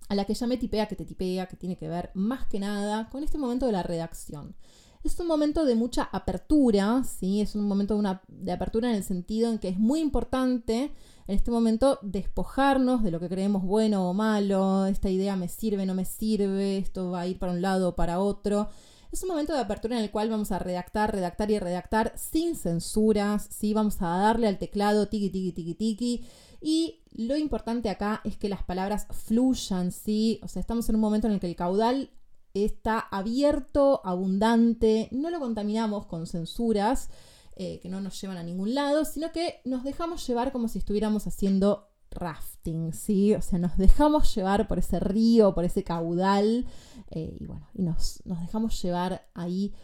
a 0.08 0.14
la 0.16 0.25
que 0.25 0.34
ya 0.34 0.49
me 0.49 0.56
tipea, 0.56 0.88
que 0.88 0.96
te 0.96 1.04
tipea, 1.04 1.46
que 1.46 1.56
tiene 1.56 1.76
que 1.76 1.88
ver 1.88 2.11
más 2.14 2.46
que 2.46 2.58
nada 2.58 3.08
con 3.11 3.22
este 3.22 3.38
momento 3.38 3.66
de 3.66 3.72
la 3.72 3.84
redacción 3.84 4.56
es 5.04 5.18
un 5.18 5.26
momento 5.26 5.64
de 5.64 5.75
mucha 5.75 6.04
apertura, 6.12 7.02
¿sí? 7.04 7.40
Es 7.40 7.54
un 7.54 7.66
momento 7.66 7.94
de, 7.94 8.00
una, 8.00 8.23
de 8.28 8.52
apertura 8.52 8.90
en 8.90 8.97
el 8.97 9.04
sentido 9.04 9.50
en 9.50 9.59
que 9.59 9.68
es 9.68 9.78
muy 9.78 10.00
importante 10.00 10.92
en 11.26 11.37
este 11.37 11.50
momento 11.50 11.99
despojarnos 12.02 13.02
de 13.02 13.11
lo 13.11 13.21
que 13.21 13.28
creemos 13.28 13.62
bueno 13.62 14.09
o 14.09 14.14
malo, 14.14 14.87
esta 14.87 15.09
idea 15.09 15.37
me 15.37 15.49
sirve, 15.49 15.87
no 15.87 15.94
me 15.94 16.04
sirve, 16.04 16.78
esto 16.78 17.11
va 17.11 17.21
a 17.21 17.26
ir 17.26 17.38
para 17.38 17.52
un 17.52 17.62
lado 17.62 17.90
o 17.90 17.94
para 17.94 18.21
otro. 18.21 18.68
Es 19.12 19.23
un 19.23 19.28
momento 19.28 19.52
de 19.52 19.61
apertura 19.61 19.97
en 19.97 20.02
el 20.02 20.11
cual 20.11 20.30
vamos 20.30 20.52
a 20.52 20.59
redactar, 20.59 21.12
redactar 21.12 21.50
y 21.50 21.59
redactar 21.59 22.12
sin 22.16 22.56
censuras, 22.56 23.47
¿sí? 23.50 23.75
Vamos 23.75 24.00
a 24.00 24.09
darle 24.09 24.49
al 24.49 24.59
teclado 24.59 25.09
tiki, 25.09 25.28
tiki, 25.30 25.52
tiki, 25.52 25.75
tiki. 25.75 26.25
Y 26.62 27.02
lo 27.12 27.37
importante 27.37 27.90
acá 27.90 28.23
es 28.25 28.37
que 28.38 28.49
las 28.49 28.62
palabras 28.62 29.06
fluyan, 29.11 29.92
¿sí? 29.92 30.40
O 30.42 30.49
sea, 30.49 30.61
estamos 30.61 30.88
en 30.88 30.94
un 30.94 31.02
momento 31.02 31.26
en 31.26 31.35
el 31.35 31.40
que 31.40 31.47
el 31.47 31.56
caudal 31.56 32.11
está 32.54 32.99
abierto, 32.99 34.00
abundante, 34.04 35.09
no 35.11 35.30
lo 35.30 35.40
contaminamos 35.40 36.06
con 36.06 36.26
censuras 36.26 37.11
eh, 37.56 37.80
que 37.80 37.88
no 37.88 38.00
nos 38.00 38.18
llevan 38.21 38.38
a 38.38 38.42
ningún 38.42 38.75
lado, 38.75 39.04
sino 39.04 39.30
que 39.30 39.61
nos 39.64 39.85
dejamos 39.85 40.26
llevar 40.26 40.52
como 40.52 40.68
si 40.68 40.78
estuviéramos 40.78 41.26
haciendo 41.26 41.90
rafting, 42.11 42.92
¿sí? 42.92 43.35
O 43.35 43.42
sea, 43.42 43.59
nos 43.59 43.76
dejamos 43.76 44.35
llevar 44.35 44.68
por 44.68 44.78
ese 44.78 45.00
río, 45.00 45.54
por 45.54 45.64
ese 45.64 45.85
caudal, 45.85 46.66
eh, 47.11 47.37
y 47.38 47.47
bueno, 47.47 47.68
y 47.75 47.82
nos, 47.82 48.23
nos, 48.25 48.40
dejamos 48.40 48.80
llevar 48.82 49.28
ahí 49.35 49.75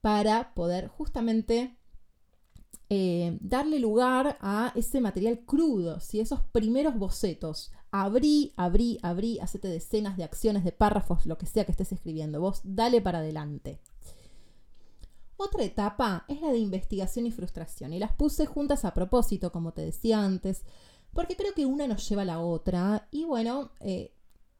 para 0.00 0.54
poder 0.54 0.88
justamente 0.88 1.76
eh, 2.90 3.36
darle 3.40 3.78
lugar 3.78 4.38
a 4.40 4.72
ese 4.74 5.00
material 5.00 5.40
crudo, 5.40 6.00
¿sí? 6.00 6.20
esos 6.20 6.40
primeros 6.40 6.96
bocetos, 6.96 7.72
abrí, 7.90 8.52
abrí, 8.56 8.98
abrí, 9.02 9.38
hacete 9.40 9.68
decenas 9.68 10.16
de 10.16 10.24
acciones, 10.24 10.64
de 10.64 10.72
párrafos, 10.72 11.26
lo 11.26 11.38
que 11.38 11.46
sea 11.46 11.64
que 11.64 11.72
estés 11.72 11.92
escribiendo. 11.92 12.40
Vos 12.40 12.60
dale 12.64 13.00
para 13.00 13.18
adelante. 13.18 13.80
Otra 15.36 15.62
etapa 15.62 16.24
es 16.26 16.40
la 16.40 16.50
de 16.50 16.58
investigación 16.58 17.26
y 17.26 17.30
frustración. 17.30 17.92
Y 17.92 17.98
las 17.98 18.12
puse 18.12 18.46
juntas 18.46 18.84
a 18.84 18.92
propósito, 18.92 19.52
como 19.52 19.72
te 19.72 19.82
decía 19.82 20.22
antes, 20.22 20.62
porque 21.12 21.36
creo 21.36 21.54
que 21.54 21.66
una 21.66 21.86
nos 21.86 22.08
lleva 22.08 22.22
a 22.22 22.26
la 22.26 22.40
otra. 22.40 23.08
Y 23.10 23.24
bueno, 23.24 23.70
eh, 23.80 24.12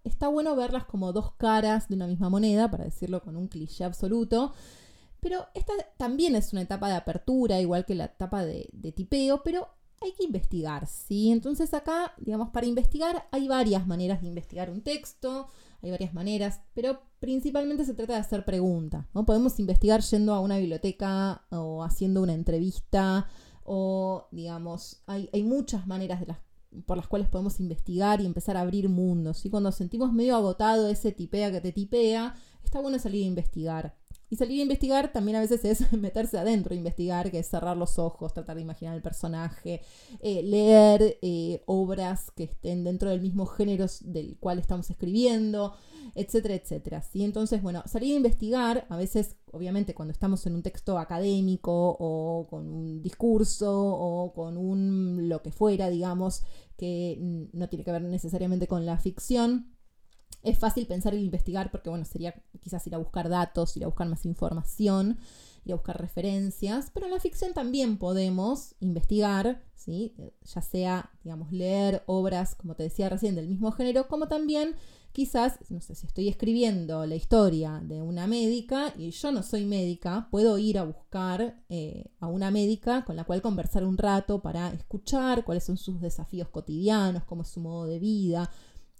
está 0.04 0.28
bueno 0.28 0.54
verlas 0.54 0.85
como 0.85 1.12
dos 1.12 1.32
caras 1.32 1.88
de 1.88 1.97
una 1.97 2.06
misma 2.06 2.28
moneda, 2.28 2.70
para 2.70 2.85
decirlo 2.85 3.23
con 3.23 3.37
un 3.37 3.49
cliché 3.49 3.85
absoluto. 3.85 4.52
Pero 5.20 5.49
esta 5.54 5.73
también 5.97 6.37
es 6.37 6.52
una 6.52 6.62
etapa 6.62 6.88
de 6.88 6.94
apertura, 6.94 7.61
igual 7.61 7.85
que 7.85 7.97
la 7.97 8.04
etapa 8.04 8.44
de, 8.44 8.68
de 8.73 8.92
tipeo, 8.92 9.42
pero 9.42 9.68
hay 10.00 10.12
que 10.12 10.25
investigar, 10.25 10.87
¿sí? 10.87 11.31
Entonces 11.31 11.75
acá, 11.75 12.14
digamos, 12.19 12.50
para 12.50 12.67
investigar 12.67 13.28
hay 13.31 13.49
varias 13.49 13.87
maneras 13.87 14.21
de 14.23 14.28
investigar 14.28 14.71
un 14.71 14.83
texto, 14.83 15.49
hay 15.83 15.90
varias 15.90 16.14
maneras, 16.14 16.61
pero 16.75 17.00
principalmente 17.21 17.85
se 17.85 17.95
trata 17.95 18.14
de 18.14 18.21
hacer 18.21 18.45
preguntas, 18.45 19.07
¿no? 19.14 19.25
Podemos 19.25 19.59
investigar 19.61 20.00
yendo 20.02 20.35
a 20.35 20.40
una 20.40 20.59
biblioteca 20.59 21.43
o 21.50 21.83
haciendo 21.83 22.23
una 22.23 22.35
entrevista 22.35 23.26
o, 23.64 24.28
digamos, 24.33 25.02
hay, 25.07 25.43
muchas 25.43 25.87
maneras 25.87 26.25
por 26.87 26.97
las 26.97 27.07
cuales 27.07 27.28
podemos 27.28 27.61
investigar 27.61 28.21
y 28.21 28.26
empezar 28.26 28.57
a 28.57 28.62
abrir 28.62 28.88
mundos, 28.88 29.38
¿sí? 29.38 29.50
Cuando 29.50 29.73
sentimos 29.73 30.12
medio 30.12 30.37
agotado 30.37 30.88
ese 30.88 31.12
tipea 31.12 31.50
que 31.52 31.61
te 31.61 31.73
tipea, 31.73 32.35
está 32.62 32.81
bueno 32.81 32.99
salir 32.99 33.25
a 33.25 33.28
investigar. 33.28 33.98
Y 34.30 34.37
salir 34.37 34.61
a 34.61 34.62
investigar 34.62 35.11
también 35.12 35.37
a 35.37 35.40
veces 35.40 35.64
es 35.64 35.92
meterse 35.92 36.38
adentro, 36.38 36.75
investigar, 36.75 37.30
que 37.30 37.38
es 37.38 37.49
cerrar 37.49 37.76
los 37.76 37.99
ojos, 37.99 38.35
tratar 38.35 38.56
de 38.56 38.62
imaginar 38.62 38.94
el 38.94 39.02
personaje, 39.02 39.80
eh, 40.20 40.42
leer 40.42 41.18
eh, 41.23 41.62
obras 41.66 42.30
que 42.32 42.44
estén 42.44 42.85
dentro 42.85 43.11
del 43.11 43.20
mismo 43.20 43.47
género 43.47 43.87
del 44.02 44.37
cual 44.38 44.58
estamos 44.58 44.90
escribiendo, 44.90 45.75
etcétera, 46.14 46.54
etcétera. 46.54 47.02
¿sí? 47.02 47.25
Entonces, 47.25 47.62
bueno, 47.62 47.82
salir 47.87 48.14
a 48.14 48.16
investigar, 48.16 48.87
a 48.90 48.97
veces, 48.97 49.37
obviamente, 49.52 49.94
cuando 49.94 50.12
estamos 50.12 50.47
en 50.47 50.54
un 50.54 50.62
texto 50.62 50.99
académico 50.99 51.97
o 51.99 52.47
con 52.50 52.68
un 52.68 53.02
discurso 53.02 53.73
o 53.75 54.32
con 54.35 54.56
un 54.56 55.28
lo 55.28 55.42
que 55.42 55.52
fuera, 55.52 55.88
digamos, 55.88 56.42
que 56.76 57.18
no 57.52 57.68
tiene 57.68 57.85
que 57.85 57.92
ver 57.92 58.02
necesariamente 58.02 58.66
con 58.66 58.85
la 58.87 58.99
ficción, 58.99 59.77
es 60.42 60.58
fácil 60.58 60.87
pensar 60.87 61.14
en 61.14 61.25
investigar 61.25 61.70
porque, 61.70 61.90
bueno, 61.90 62.04
sería 62.04 62.35
quizás 62.61 62.87
ir 62.87 62.94
a 62.94 62.99
buscar 62.99 63.28
datos, 63.28 63.76
ir 63.76 63.85
a 63.85 63.88
buscar 63.88 64.08
más 64.08 64.25
información, 64.25 65.18
ir 65.64 65.73
a 65.73 65.76
buscar 65.76 66.00
referencias, 66.00 66.90
pero 66.94 67.06
en 67.06 67.12
la 67.12 67.20
ficción 67.20 67.52
también 67.52 67.99
podemos 67.99 68.75
investigar, 68.80 69.62
¿sí? 69.75 70.14
ya 70.44 70.62
sea, 70.62 71.11
digamos, 71.25 71.52
leer 71.52 72.02
obras, 72.06 72.54
como 72.54 72.75
te 72.75 72.85
decía 72.85 73.08
recién, 73.08 73.35
del 73.35 73.49
mismo 73.49 73.73
género, 73.73 74.06
como 74.08 74.28
también 74.28 74.76
quizás, 75.12 75.58
no 75.68 75.80
sé, 75.80 75.94
si 75.94 76.06
estoy 76.06 76.28
escribiendo 76.28 77.04
la 77.04 77.16
historia 77.16 77.80
de 77.82 78.00
una 78.02 78.26
médica 78.26 78.94
y 78.97 79.11
yo 79.11 79.32
no 79.32 79.42
soy 79.42 79.64
médica, 79.64 80.28
puedo 80.30 80.58
ir 80.58 80.78
a 80.78 80.85
buscar 80.85 81.64
eh, 81.68 82.12
a 82.20 82.28
una 82.28 82.50
médica 82.50 83.04
con 83.04 83.16
la 83.16 83.25
cual 83.25 83.42
conversar 83.42 83.85
un 83.85 83.99
rato 83.99 84.40
para 84.40 84.73
escuchar 84.73 85.44
cuáles 85.44 85.64
son 85.64 85.76
sus 85.76 86.00
desafíos 86.00 86.49
cotidianos, 86.49 87.25
cómo 87.25 87.42
es 87.42 87.49
su 87.49 87.61
modo 87.61 87.87
de 87.87 87.99
vida, 87.99 88.50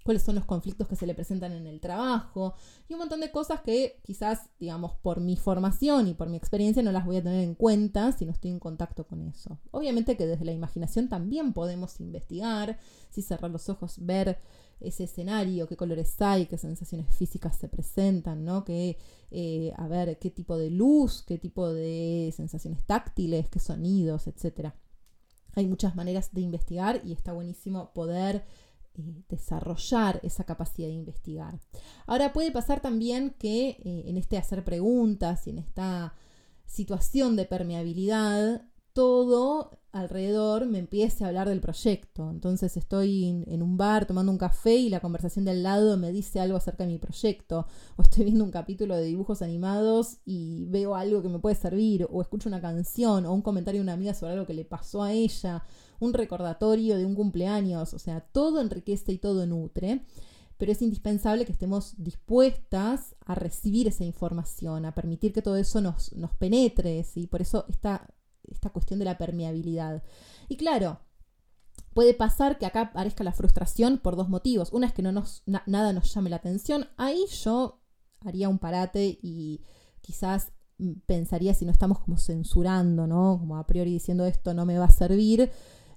cuáles 0.09 0.23
son 0.23 0.37
los 0.37 0.47
conflictos 0.47 0.89
que 0.89 0.97
se 0.97 1.07
le 1.07 1.15
presentan 1.15 1.53
en 1.53 1.67
el 1.67 1.83
trabajo 1.83 2.55
y 2.89 2.95
un 2.95 3.01
montón 3.01 3.21
de 3.21 3.31
cosas 3.31 3.61
que 3.61 4.01
quizás, 4.03 4.49
digamos, 4.59 4.93
por 5.03 5.21
mi 5.21 5.37
formación 5.37 6.09
y 6.09 6.15
por 6.15 6.31
mi 6.31 6.39
experiencia 6.39 6.83
no 6.83 6.93
las 6.93 7.05
voy 7.05 7.19
a 7.19 7.23
tener 7.23 7.45
en 7.45 7.55
cuenta 7.55 8.13
si 8.13 8.25
no 8.25 8.33
estoy 8.33 8.53
en 8.53 8.59
contacto 8.59 9.07
con 9.07 9.21
eso. 9.21 9.59
Obviamente 9.71 10.17
que 10.17 10.27
desde 10.27 10.47
la 10.47 10.53
imaginación 10.53 11.11
también 11.11 11.53
podemos 11.53 12.01
investigar, 12.01 12.79
si 13.11 13.21
cerrar 13.21 13.51
los 13.51 13.69
ojos, 13.69 13.97
ver 13.99 14.39
ese 14.81 15.05
escenario, 15.05 15.69
qué 15.69 15.77
colores 15.77 16.19
hay, 16.23 16.47
qué 16.47 16.57
sensaciones 16.57 17.15
físicas 17.15 17.57
se 17.57 17.69
presentan, 17.69 18.47
¿no? 18.47 18.65
Que, 18.65 18.97
eh, 19.31 19.75
a 19.77 19.89
ver, 19.89 20.19
qué 20.19 20.31
tipo 20.31 20.57
de 20.57 20.71
luz, 20.71 21.23
qué 21.29 21.37
tipo 21.37 21.69
de 21.69 22.33
sensaciones 22.35 22.83
táctiles, 22.87 23.51
qué 23.51 23.59
sonidos, 23.59 24.27
etc. 24.27 24.71
Hay 25.53 25.67
muchas 25.67 25.95
maneras 25.97 26.33
de 26.33 26.41
investigar 26.41 27.03
y 27.05 27.13
está 27.13 27.35
buenísimo 27.35 27.93
poder 27.93 28.47
eh, 28.95 29.23
desarrollar 29.29 30.21
esa 30.23 30.45
capacidad 30.45 30.89
de 30.89 30.95
investigar. 30.95 31.59
Ahora 32.07 32.33
puede 32.33 32.51
pasar 32.51 32.81
también 32.81 33.35
que 33.39 33.71
eh, 33.71 34.05
en 34.07 34.17
este 34.17 34.39
hacer 34.39 34.65
preguntas 34.65 35.47
y 35.47 35.51
en 35.51 35.59
esta 35.59 36.15
situación 36.67 37.37
de 37.37 37.45
permeabilidad, 37.47 38.63
todo 38.99 39.79
alrededor 39.93 40.67
me 40.67 40.81
empiece 40.81 41.23
a 41.23 41.29
hablar 41.29 41.49
del 41.49 41.61
proyecto. 41.61 42.29
Entonces 42.31 42.77
estoy 42.77 43.45
en, 43.47 43.63
un 43.63 43.77
bar 43.77 44.07
tomando 44.07 44.33
un 44.33 44.39
café 44.39 44.75
y 44.75 44.89
la 44.89 44.99
conversación 44.99 45.45
de 45.45 45.53
al 45.53 45.63
lado 45.63 45.97
me 45.97 46.11
dice 46.11 46.41
algo 46.41 46.57
acerca 46.57 46.83
de 46.83 46.91
mi 46.91 46.99
proyecto. 46.99 47.69
O 47.95 48.03
estoy 48.03 48.25
viendo 48.25 48.43
un 48.43 48.51
capítulo 48.51 48.97
de 48.97 49.05
dibujos 49.05 49.41
animados 49.41 50.17
y 50.25 50.65
veo 50.65 50.97
algo 50.97 51.23
que 51.23 51.29
me 51.29 51.39
puede 51.39 51.55
servir. 51.55 52.09
O 52.11 52.21
escucho 52.21 52.49
una 52.49 52.61
canción 52.61 53.25
o 53.25 53.33
un 53.33 53.41
comentario 53.41 53.79
de 53.81 53.85
una 53.85 53.93
amiga 53.93 54.15
sobre 54.15 54.33
algo 54.33 54.47
que 54.47 54.55
le 54.55 54.65
pasó 54.65 55.05
a 55.05 55.13
ella. 55.13 55.63
Un 56.01 56.13
recordatorio 56.13 56.99
de 56.99 57.07
un 57.07 57.15
cumpleaños. 57.15 57.95
O 57.95 58.01
sea, 58.01 58.21
todo 58.21 58.61
enriquece 58.61 59.13
y 59.13 59.19
todo 59.19 59.47
nutre. 59.47 60.05
Pero 60.57 60.73
es 60.73 60.83
indispensable 60.83 61.45
que 61.45 61.53
estemos 61.53 61.95
dispuestas 61.99 63.15
a 63.25 63.37
recibir 63.37 63.87
esa 63.87 64.03
información, 64.03 64.87
a 64.87 64.95
permitir 64.97 65.33
que 65.33 65.41
todo 65.41 65.55
eso 65.55 65.81
nos, 65.81 66.11
penetre. 66.41 67.05
¿sí? 67.05 67.29
Por 67.29 67.43
eso 67.43 67.65
está 67.69 68.09
esta 68.45 68.71
cuestión 68.71 68.99
de 68.99 69.05
la 69.05 69.19
permeabilidad. 69.19 70.03
Y 70.49 70.57
claro, 70.57 71.01
puede 71.95 72.15
pasar 72.15 72.59
que 72.59 72.67
acá 72.67 72.83
aparezca 72.83 73.25
la 73.25 73.33
frustración 73.33 73.99
por 73.99 74.17
dos 74.17 74.29
motivos. 74.29 74.73
Una 74.73 74.87
es 74.87 74.93
que 74.93 75.03
no 75.03 75.13
nos, 75.13 75.43
nada 75.47 75.93
nos 75.93 76.13
llame 76.15 76.31
la 76.31 76.37
atención. 76.37 76.89
Ahí 76.97 77.25
yo 77.43 77.81
haría 78.21 78.49
un 78.49 78.59
parate 78.59 79.19
y 79.23 79.63
quizás 80.01 80.53
pensaría 81.07 81.55
si 81.55 81.65
no 81.65 81.73
estamos 81.73 81.99
como 82.01 82.19
censurando, 82.19 83.07
¿no? 83.07 83.39
Como 83.41 83.57
a 83.57 83.67
priori 83.67 83.93
diciendo 83.93 84.25
esto 84.27 84.55
no 84.55 84.65
me 84.65 84.79
va 84.79 84.87
a 84.87 84.91
servir, 84.91 85.51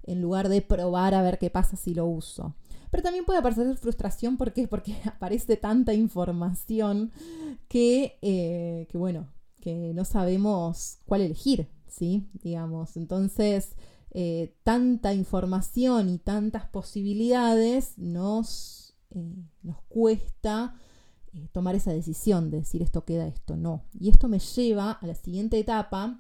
en 0.04 0.22
lugar 0.22 0.50
de 0.50 0.62
probar 0.62 1.14
a 1.14 1.22
ver 1.22 1.38
qué 1.38 1.50
pasa 1.50 1.76
si 1.76 1.94
lo 1.94 2.06
uso. 2.06 2.56
Pero 2.90 3.04
también 3.04 3.26
puede 3.26 3.40
aparecer 3.40 3.78
frustración 3.78 4.38
porque, 4.38 4.68
porque 4.68 4.96
aparece 5.06 5.58
tanta 5.58 5.94
información 5.94 7.12
que, 7.68 8.18
eh, 8.22 8.88
que, 8.90 8.98
bueno, 8.98 9.28
que 9.62 9.94
no 9.94 10.04
sabemos 10.04 10.98
cuál 11.06 11.22
elegir, 11.22 11.70
¿sí? 11.92 12.28
Digamos, 12.42 12.98
entonces 12.98 13.76
eh, 14.14 14.58
tanta 14.64 15.14
información 15.14 16.10
y 16.10 16.18
tantas 16.18 16.66
posibilidades 16.66 17.98
nos, 17.98 18.94
eh, 19.12 19.36
nos 19.64 19.82
cuesta 19.84 20.76
eh, 21.34 21.48
tomar 21.54 21.76
esa 21.76 21.94
decisión 21.94 22.52
de 22.52 22.58
decir 22.58 22.82
esto 22.82 23.06
queda, 23.06 23.26
esto 23.28 23.56
no. 23.56 23.86
Y 23.98 24.10
esto 24.10 24.28
me 24.28 24.40
lleva 24.40 24.92
a 24.92 25.08
la 25.08 25.16
siguiente 25.16 25.58
etapa, 25.58 26.20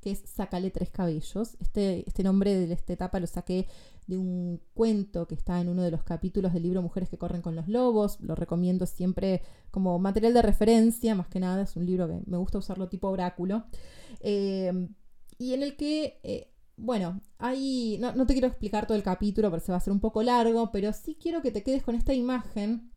que 0.00 0.12
es 0.12 0.22
Sácale 0.24 0.70
tres 0.70 0.88
cabellos. 0.88 1.58
Este, 1.60 2.08
este 2.08 2.22
nombre 2.22 2.54
de 2.54 2.72
esta 2.72 2.94
etapa 2.94 3.20
lo 3.20 3.26
saqué 3.26 3.66
de 4.06 4.16
un 4.16 4.62
cuento 4.72 5.26
que 5.26 5.34
está 5.34 5.60
en 5.60 5.68
uno 5.68 5.82
de 5.82 5.90
los 5.90 6.04
capítulos 6.04 6.54
del 6.54 6.62
libro 6.62 6.80
Mujeres 6.80 7.10
que 7.10 7.18
corren 7.18 7.42
con 7.42 7.54
los 7.54 7.68
lobos. 7.68 8.18
Lo 8.20 8.34
recomiendo 8.34 8.86
siempre 8.86 9.42
como 9.70 9.98
material 9.98 10.32
de 10.32 10.40
referencia, 10.40 11.14
más 11.14 11.28
que 11.28 11.40
nada. 11.40 11.64
Es 11.64 11.76
un 11.76 11.84
libro 11.84 12.08
que 12.08 12.22
me 12.24 12.38
gusta 12.38 12.56
usarlo 12.56 12.88
tipo 12.88 13.08
oráculo 13.08 13.66
y 15.38 15.54
en 15.54 15.62
el 15.62 15.76
que, 15.76 16.20
eh, 16.22 16.52
bueno, 16.76 17.20
ahí 17.38 17.98
no, 18.00 18.14
no, 18.14 18.26
te 18.26 18.34
quiero 18.34 18.48
explicar 18.48 18.86
todo 18.86 18.96
el 18.96 19.02
capítulo 19.02 19.50
porque 19.50 19.64
se 19.66 19.72
va 19.72 19.76
a 19.76 19.78
hacer 19.78 19.92
un 19.92 20.00
poco 20.00 20.22
largo, 20.22 20.70
pero 20.72 20.92
sí 20.92 21.16
quiero 21.20 21.42
que 21.42 21.50
te 21.50 21.62
quedes 21.62 21.82
con 21.82 21.94
esta 21.94 22.14
imagen 22.14 22.92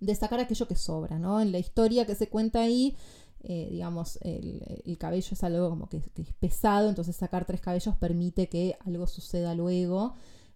de 0.00 0.14
sacar 0.14 0.40
aquello 0.40 0.68
que 0.68 0.76
sobra, 0.76 1.18
¿no? 1.18 1.40
En 1.40 1.52
la 1.52 1.58
historia 1.58 2.06
que 2.06 2.14
se 2.14 2.28
cuenta 2.28 2.60
ahí, 2.60 2.96
eh, 3.40 3.68
digamos, 3.70 4.18
el, 4.22 4.96
cabello 4.98 5.28
es 5.30 5.44
algo 5.44 5.70
como 5.70 5.88
que, 5.88 5.98
es 5.98 6.34
pesado, 6.34 6.88
entonces 6.88 7.16
sacar 7.16 7.44
tres 7.46 7.60
cabellos 7.60 7.96
permite 7.96 8.48
que 8.48 8.76
algo 8.84 9.06
suceda 9.06 9.54
luego. 9.54 10.14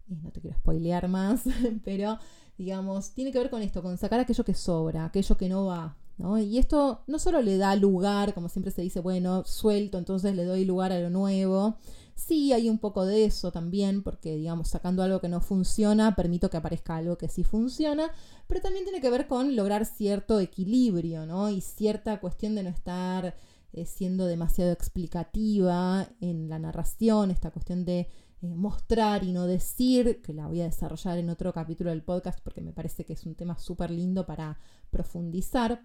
no 0.09 0.31
te 0.33 0.41
quiero 0.41 0.57
spoilear 0.57 1.09
más, 1.09 1.45
pero 1.85 2.19
digamos, 2.59 3.13
tiene 3.13 3.33
que 3.33 3.39
ver 3.39 3.51
con 3.51 3.63
esto, 3.63 3.83
con 3.83 3.97
sacar 3.97 4.21
aquello 4.21 4.45
que 4.45 4.55
sobra, 4.55 5.07
aquello 5.07 5.37
que 5.37 5.49
no 5.49 5.67
va, 5.67 5.97
y 6.39 6.59
esto 6.59 7.03
no 7.07 7.19
solo 7.19 7.41
le 7.41 7.57
da 7.57 7.75
lugar, 7.77 8.35
como 8.35 8.49
siempre 8.49 8.73
se 8.73 8.83
dice, 8.83 9.01
bueno, 9.01 9.45
suelto, 9.45 9.99
entonces 9.99 10.35
le 10.35 10.45
doy 10.45 10.65
lugar 10.65 10.93
a 10.93 11.01
lo 11.01 11.11
nuevo. 11.11 11.77
Sí, 12.15 12.53
hay 12.53 12.69
un 12.69 12.79
poco 12.79 13.07
de 13.07 13.25
eso 13.25 13.51
también, 13.51 14.03
porque 14.03 14.37
digamos, 14.37 14.69
sacando 14.69 15.03
algo 15.03 15.21
que 15.21 15.29
no 15.29 15.41
funciona, 15.41 16.15
permito 16.15 16.51
que 16.51 16.59
aparezca 16.59 16.97
algo 16.97 17.17
que 17.17 17.29
sí 17.29 17.45
funciona, 17.45 18.11
pero 18.47 18.61
también 18.61 18.85
tiene 18.85 19.01
que 19.01 19.11
ver 19.11 19.27
con 19.27 19.57
lograr 19.57 19.87
cierto 19.87 20.39
equilibrio, 20.41 21.25
¿no? 21.25 21.49
Y 21.49 21.63
cierta 21.63 22.21
cuestión 22.21 22.55
de 22.55 22.65
no 22.65 22.69
estar 22.69 23.35
eh, 23.73 23.87
siendo 23.87 24.27
demasiado 24.27 24.73
explicativa 24.73 26.09
en 26.21 26.49
la 26.51 26.59
narración, 26.59 27.31
esta 27.31 27.51
cuestión 27.51 27.85
de 27.87 28.09
eh, 28.43 28.55
mostrar 28.55 29.25
y 29.25 29.33
no 29.33 29.47
decir, 29.47 30.21
que 30.23 30.35
la 30.35 30.47
voy 30.47 30.61
a 30.61 30.65
desarrollar 30.65 31.19
en 31.19 31.31
otro 31.31 31.53
capítulo 31.53 31.91
del 31.91 32.03
podcast 32.03 32.41
porque 32.43 32.61
me 32.61 32.73
parece 32.73 33.05
que 33.05 33.13
es 33.15 33.25
un 33.27 33.35
tema 33.35 33.59
súper 33.59 33.91
lindo 33.91 34.27
para 34.27 34.59
profundizar. 34.91 35.83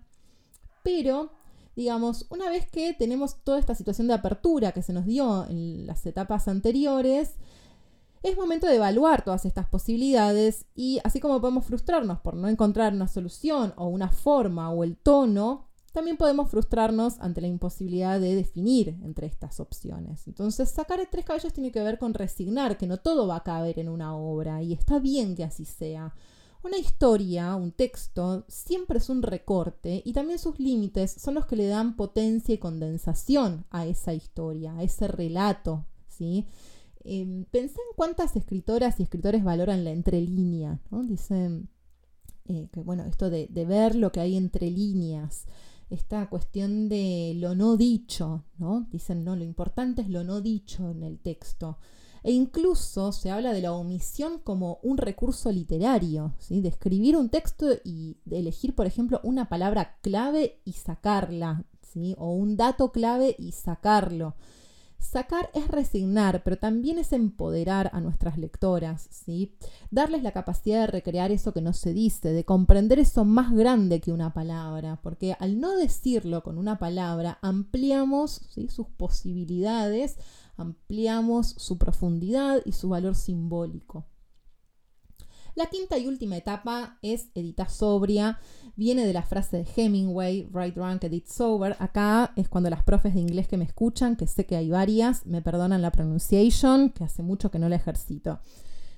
Pero, 0.85 1.31
digamos, 1.75 2.27
una 2.29 2.47
vez 2.47 2.69
que 2.69 2.93
tenemos 2.93 3.43
toda 3.43 3.57
esta 3.57 3.73
situación 3.73 4.05
de 4.07 4.13
apertura 4.13 4.71
que 4.71 4.83
se 4.83 4.93
nos 4.93 5.07
dio 5.07 5.47
en 5.49 5.87
las 5.87 6.05
etapas 6.05 6.47
anteriores, 6.47 7.33
es 8.21 8.37
momento 8.37 8.67
de 8.67 8.75
evaluar 8.75 9.23
todas 9.23 9.45
estas 9.45 9.65
posibilidades 9.65 10.67
y 10.75 10.99
así 11.03 11.19
como 11.19 11.41
podemos 11.41 11.65
frustrarnos 11.65 12.19
por 12.19 12.35
no 12.35 12.47
encontrar 12.47 12.93
una 12.93 13.07
solución 13.07 13.73
o 13.77 13.87
una 13.87 14.09
forma 14.09 14.69
o 14.69 14.83
el 14.83 14.95
tono, 14.95 15.65
también 15.91 16.17
podemos 16.17 16.51
frustrarnos 16.51 17.19
ante 17.19 17.41
la 17.41 17.47
imposibilidad 17.47 18.19
de 18.19 18.35
definir 18.35 18.95
entre 19.01 19.25
estas 19.25 19.59
opciones. 19.59 20.27
Entonces, 20.27 20.69
sacar 20.69 20.99
tres 21.09 21.25
cabellos 21.25 21.51
tiene 21.51 21.71
que 21.71 21.81
ver 21.81 21.97
con 21.97 22.13
resignar 22.13 22.77
que 22.77 22.85
no 22.85 22.97
todo 22.97 23.25
va 23.25 23.37
a 23.37 23.43
caber 23.43 23.79
en 23.79 23.89
una 23.89 24.15
obra 24.15 24.61
y 24.61 24.73
está 24.73 24.99
bien 24.99 25.35
que 25.35 25.45
así 25.45 25.65
sea. 25.65 26.13
Una 26.65 26.79
historia, 26.79 27.55
un 27.55 27.73
texto, 27.73 28.43
siempre 28.47 28.97
es 28.97 29.09
un 29.09 29.21
recorte 29.21 30.01
y 30.03 30.13
también 30.13 30.39
sus 30.39 30.57
límites 30.57 31.11
son 31.11 31.35
los 31.35 31.45
que 31.45 31.55
le 31.55 31.67
dan 31.67 31.95
potencia 31.95 32.55
y 32.55 32.57
condensación 32.57 33.67
a 33.69 33.85
esa 33.85 34.15
historia, 34.15 34.75
a 34.75 34.81
ese 34.81 35.07
relato. 35.07 35.85
¿sí? 36.07 36.47
Em, 37.03 37.45
pensé 37.51 37.75
en 37.75 37.95
cuántas 37.95 38.35
escritoras 38.35 38.99
y 38.99 39.03
escritores 39.03 39.43
valoran 39.43 39.83
la 39.83 39.91
entrelínea. 39.91 40.79
¿no? 40.89 41.03
Dicen 41.03 41.69
eh, 42.47 42.67
que, 42.71 42.81
bueno, 42.81 43.03
esto 43.03 43.29
de, 43.29 43.45
de, 43.47 43.65
ver 43.65 43.93
lo 43.93 44.11
que 44.11 44.21
hay 44.21 44.35
entre 44.35 44.71
líneas, 44.71 45.45
esta 45.91 46.27
cuestión 46.31 46.89
de 46.89 47.33
lo 47.35 47.53
no 47.53 47.77
dicho, 47.77 48.43
¿no? 48.57 48.87
Dicen, 48.91 49.23
no, 49.23 49.35
lo 49.35 49.43
importante 49.43 50.01
es 50.01 50.09
lo 50.09 50.23
no 50.23 50.41
dicho 50.41 50.89
en 50.89 51.03
el 51.03 51.19
texto. 51.19 51.77
E 52.25 52.31
incluso 52.31 53.11
se 53.11 53.29
habla 53.29 53.53
de 53.53 53.61
la 53.61 53.71
omisión 53.71 54.39
como 54.39 54.79
un 54.81 54.97
recurso 54.97 55.51
literario, 55.51 56.33
de 56.49 56.67
escribir 56.67 57.15
un 57.15 57.29
texto 57.29 57.67
y 57.83 58.17
de 58.25 58.39
elegir, 58.39 58.73
por 58.73 58.87
ejemplo, 58.87 59.21
una 59.21 59.47
palabra 59.47 59.99
clave 60.01 60.59
y 60.65 60.73
sacarla, 60.73 61.65
o 62.17 62.33
un 62.33 62.57
dato 62.57 62.91
clave 62.91 63.35
y 63.37 63.51
sacarlo. 63.51 64.33
Sacar 64.97 65.51
es 65.53 65.67
resignar, 65.67 66.41
pero 66.43 66.57
también 66.57 66.97
es 66.97 67.13
empoderar 67.13 67.91
a 67.93 68.01
nuestras 68.01 68.39
lectoras. 68.39 69.07
Darles 69.91 70.23
la 70.23 70.31
capacidad 70.31 70.81
de 70.81 70.87
recrear 70.87 71.31
eso 71.31 71.53
que 71.53 71.61
no 71.61 71.73
se 71.73 71.93
dice, 71.93 72.33
de 72.33 72.43
comprender 72.43 72.97
eso 72.97 73.23
más 73.23 73.53
grande 73.53 74.01
que 74.01 74.11
una 74.11 74.33
palabra, 74.33 74.99
porque 75.03 75.35
al 75.39 75.59
no 75.59 75.75
decirlo 75.75 76.41
con 76.41 76.57
una 76.57 76.79
palabra, 76.79 77.37
ampliamos 77.43 78.41
sus 78.67 78.87
posibilidades 78.97 80.17
ampliamos 80.57 81.49
su 81.57 81.77
profundidad 81.77 82.61
y 82.65 82.71
su 82.71 82.89
valor 82.89 83.15
simbólico. 83.15 84.05
La 85.55 85.67
quinta 85.67 85.97
y 85.97 86.05
última 86.07 86.35
etapa 86.35 86.99
es 87.01 87.29
editar 87.33 87.69
sobria. 87.69 88.39
Viene 88.75 89.07
de 89.07 89.13
la 89.13 89.23
frase 89.23 89.57
de 89.57 89.67
Hemingway, 89.73 90.49
Write 90.51 90.77
Drunk, 90.77 91.05
Edit 91.05 91.27
Sober. 91.27 91.77
Acá 91.79 92.33
es 92.35 92.49
cuando 92.49 92.69
las 92.69 92.83
profes 92.83 93.13
de 93.13 93.21
inglés 93.21 93.47
que 93.47 93.55
me 93.55 93.63
escuchan, 93.63 94.17
que 94.17 94.27
sé 94.27 94.45
que 94.45 94.57
hay 94.57 94.69
varias, 94.69 95.25
me 95.25 95.41
perdonan 95.41 95.81
la 95.81 95.93
pronunciation, 95.93 96.89
que 96.89 97.05
hace 97.05 97.23
mucho 97.23 97.51
que 97.51 97.59
no 97.59 97.69
la 97.69 97.77
ejercito. 97.77 98.41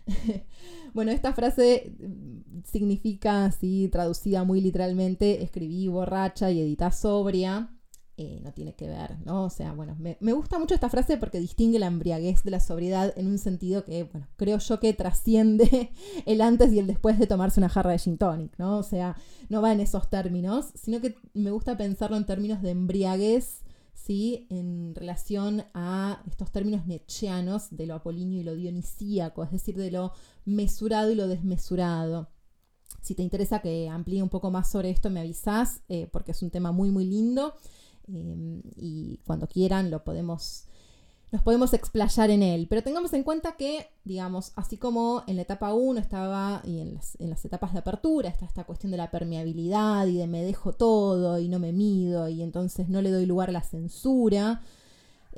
bueno, 0.96 1.12
esta 1.12 1.32
frase 1.34 1.96
mm, 2.00 2.64
significa, 2.64 3.46
así 3.46 3.88
traducida 3.90 4.44
muy 4.44 4.60
literalmente, 4.60 5.44
escribí 5.44 5.88
borracha 5.88 6.50
y 6.50 6.60
edita 6.60 6.92
sobria. 6.92 7.70
Eh, 8.20 8.42
no 8.44 8.52
tiene 8.52 8.74
que 8.74 8.88
ver, 8.88 9.16
¿no? 9.26 9.44
O 9.44 9.50
sea, 9.52 9.74
bueno, 9.74 9.96
me, 10.00 10.34
gusta 10.34 10.58
mucho 10.58 10.74
esta 10.74 10.90
frase 10.90 11.18
porque 11.18 11.40
distingue 11.40 11.78
la 11.78 11.86
embriaguez 11.86 12.44
de 12.44 12.50
la 12.50 12.60
sobriedad 12.60 13.14
en 13.16 13.28
un 13.28 13.38
sentido 13.38 13.86
que, 13.86 14.06
bueno, 14.06 14.28
creo 14.38 14.58
yo 14.58 14.80
que 14.80 14.92
trasciende 14.94 15.92
el 16.26 16.42
antes 16.42 16.74
y 16.74 16.80
el 16.80 16.88
después 16.88 17.20
de 17.20 17.28
tomarse 17.28 17.60
una 17.60 17.70
jarra 17.70 17.92
de 17.92 18.00
gin 18.00 18.18
tonic, 18.18 18.58
¿no? 18.58 18.80
O 18.80 18.82
sea, 18.82 19.16
no 19.50 19.62
va 19.62 19.72
en 19.72 19.82
esos 19.82 20.10
términos, 20.10 20.72
sino 20.74 21.00
que 21.00 21.14
me 21.36 21.52
gusta 21.52 21.78
pensarlo 21.78 22.18
en 22.18 22.26
términos 22.26 22.64
de 22.64 22.72
embriaguez, 22.72 23.62
¿sí? 23.94 24.48
En 24.50 24.96
relación 24.96 25.66
a 25.76 26.24
estos 26.28 26.52
términos 26.52 26.88
nietzscheanos 26.88 27.68
de 27.70 27.86
lo 27.86 27.94
apolíneo 27.94 28.42
y 28.42 28.44
lo 28.44 28.56
dionisíaco, 28.56 29.44
es 29.44 29.52
decir, 29.52 29.78
de 29.78 29.92
lo 29.92 30.12
mesurado 30.44 31.12
y 31.12 31.16
lo 31.16 31.28
desmesurado. 31.28 32.32
Si 33.00 33.14
te 33.14 33.22
interesa 33.22 33.60
que 33.60 33.88
amplíe 33.90 34.24
un 34.24 34.30
poco 34.30 34.50
más 34.50 34.72
sobre 34.72 34.90
esto, 34.90 35.12
me 35.12 35.20
avisas, 35.20 35.82
eh, 35.88 36.10
porque 36.12 36.32
es 36.32 36.42
un 36.42 36.50
tema 36.50 36.72
muy, 36.72 36.90
muy 36.90 37.06
lindo. 37.06 37.54
Em, 38.08 38.62
y 38.78 39.20
cuando 39.26 39.48
quieran 39.48 39.92
lo 39.92 40.04
podemos, 40.04 40.66
nos 41.32 41.42
podemos 41.42 41.74
explayar 41.74 42.30
en 42.30 42.44
él. 42.44 42.68
Pero 42.70 42.84
tengamos 42.84 43.14
en 43.14 43.24
cuenta 43.24 43.58
que, 43.58 43.88
digamos, 44.06 44.54
así 44.56 44.78
como 44.78 45.24
en 45.28 45.36
la 45.36 45.42
etapa 45.44 45.74
1 45.74 46.00
estaba, 46.00 46.62
y 46.66 46.80
en 46.80 46.96
las, 46.96 47.46
etapas 47.46 47.74
de 47.74 47.80
apertura 47.80 48.30
está 48.30 48.46
esta 48.46 48.64
cuestión 48.64 48.92
de 48.92 48.98
la 48.98 49.12
permeabilidad 49.12 50.08
y 50.08 50.18
de 50.18 50.28
me 50.28 50.44
dejo 50.44 50.74
todo 50.74 51.40
y 51.40 51.50
no 51.50 51.60
me 51.60 51.74
mido 51.74 52.30
y 52.30 52.42
entonces 52.42 52.90
no 52.90 53.02
le 53.02 53.12
doy 53.12 53.26
lugar 53.26 53.50
a 53.50 53.54
la 53.54 53.62
censura. 53.62 54.62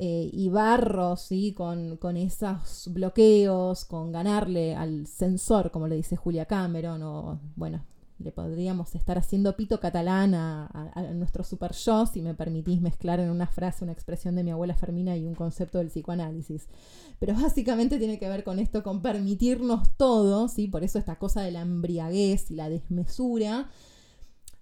eh, 0.01 0.29
y 0.31 0.49
barro, 0.49 1.17
¿sí? 1.17 1.53
Con, 1.53 1.97
con, 1.97 2.15
esos 2.17 2.87
bloqueos, 2.93 3.85
con 3.85 4.11
ganarle 4.13 4.75
al 4.75 5.07
censor, 5.07 5.71
como 5.71 5.87
le 5.87 5.95
dice 5.97 6.15
Julia 6.15 6.45
Cameron, 6.45 7.03
o 7.03 7.39
bueno, 7.57 7.83
le 8.19 8.31
podríamos 8.31 8.95
estar 8.95 9.17
haciendo 9.17 9.55
pito 9.55 9.79
catalán 9.79 10.35
a, 10.35 10.69
nuestro 11.13 11.43
super 11.43 11.73
yo, 11.73 12.05
si 12.05 12.21
me 12.21 12.35
permitís 12.35 12.81
mezclar 12.81 13.19
en 13.19 13.29
una 13.29 13.47
frase 13.47 13.83
una 13.83 13.93
expresión 13.93 14.35
de 14.35 14.43
mi 14.43 14.51
abuela 14.51 14.75
Fermina 14.75 15.15
y 15.15 15.25
un 15.25 15.35
concepto 15.35 15.77
del 15.77 15.87
psicoanálisis. 15.87 16.67
Pero 17.19 17.33
básicamente 17.35 17.97
tiene 17.97 18.19
que 18.19 18.29
ver 18.29 18.43
con 18.43 18.59
esto, 18.59 18.83
con 18.83 19.01
permitirnos 19.01 19.95
todo, 19.97 20.47
¿sí? 20.47 20.67
por 20.67 20.83
eso 20.83 20.99
esta 20.99 21.17
cosa 21.17 21.41
de 21.41 21.51
la 21.51 21.61
embriaguez 21.61 22.51
y 22.51 22.55
la 22.55 22.69
desmesura. 22.69 23.69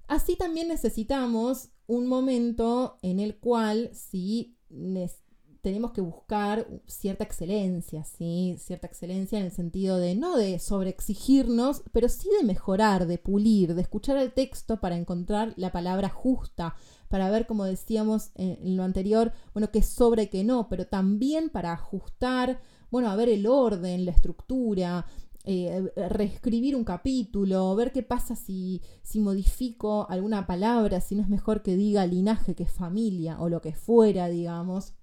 Así 0.07 0.35
también 0.35 0.69
necesitamos 0.69 1.69
un 1.87 2.07
momento 2.07 2.97
en 3.01 3.19
el 3.19 3.37
cual, 3.37 3.89
si 3.93 4.55
tenemos 5.61 5.91
que 5.91 6.01
buscar 6.01 6.67
cierta 6.85 7.23
excelencia, 7.23 8.03
¿sí? 8.03 8.55
Cierta 8.59 8.87
excelencia 8.87 9.39
en 9.39 9.45
el 9.45 9.51
sentido 9.51 9.97
de 9.97 10.15
no 10.15 10.37
de 10.37 10.59
sobreexigirnos, 10.59 11.83
pero 11.91 12.09
sí 12.09 12.29
de 12.39 12.45
mejorar, 12.45 13.07
de 13.07 13.17
pulir, 13.17 13.75
de 13.75 13.81
escuchar 13.81 14.17
el 14.17 14.31
texto 14.31 14.79
para 14.79 14.97
encontrar 14.97 15.53
la 15.55 15.71
palabra 15.71 16.09
justa, 16.09 16.75
para 17.09 17.29
ver, 17.29 17.47
como 17.47 17.65
decíamos 17.65 18.31
en, 18.35 18.75
lo 18.75 18.83
anterior, 18.83 19.33
bueno, 19.53 19.71
qué 19.71 19.81
sobre 19.81 20.23
y 20.23 20.27
qué 20.27 20.43
no, 20.43 20.67
pero 20.69 20.87
también 20.87 21.49
para 21.49 21.71
ajustar, 21.71 22.59
bueno, 22.91 23.09
a 23.09 23.15
ver 23.15 23.29
el 23.29 23.47
orden, 23.47 24.05
la 24.05 24.11
estructura, 24.11 25.05
eh, 25.45 25.91
reescribir 26.09 26.75
un 26.75 26.83
capítulo, 26.83 27.73
ver 27.75 27.93
qué 27.93 28.03
pasa 28.03 28.35
si, 28.35 28.81
si 29.01 29.21
modifico 29.21 30.05
alguna 30.09 30.45
palabra, 30.45 30.99
si 30.99 31.15
no 31.15 31.21
es 31.21 31.29
mejor 31.29 31.61
que 31.61 31.77
diga 31.77 32.05
linaje 32.05 32.53
que 32.53 32.65
familia 32.65 33.39
o 33.39 33.47
lo 33.47 33.61
que 33.61 33.73
fuera, 33.73 34.27
digamos. 34.27 34.93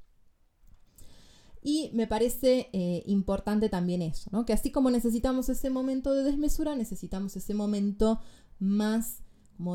Y 1.67 1.91
me 1.95 2.07
parece 2.07 2.69
eh, 2.75 3.03
importante 3.07 3.71
también 3.71 4.03
eso, 4.03 4.29
¿no? 4.31 4.45
que 4.45 4.53
así 4.53 4.71
como 4.71 4.91
necesitamos 4.91 5.49
ese 5.49 5.71
momento 5.71 6.13
de 6.13 6.23
desmesura, 6.23 6.77
necesitamos 6.77 7.37
ese 7.37 7.55
momento 7.55 8.21
más 8.59 9.25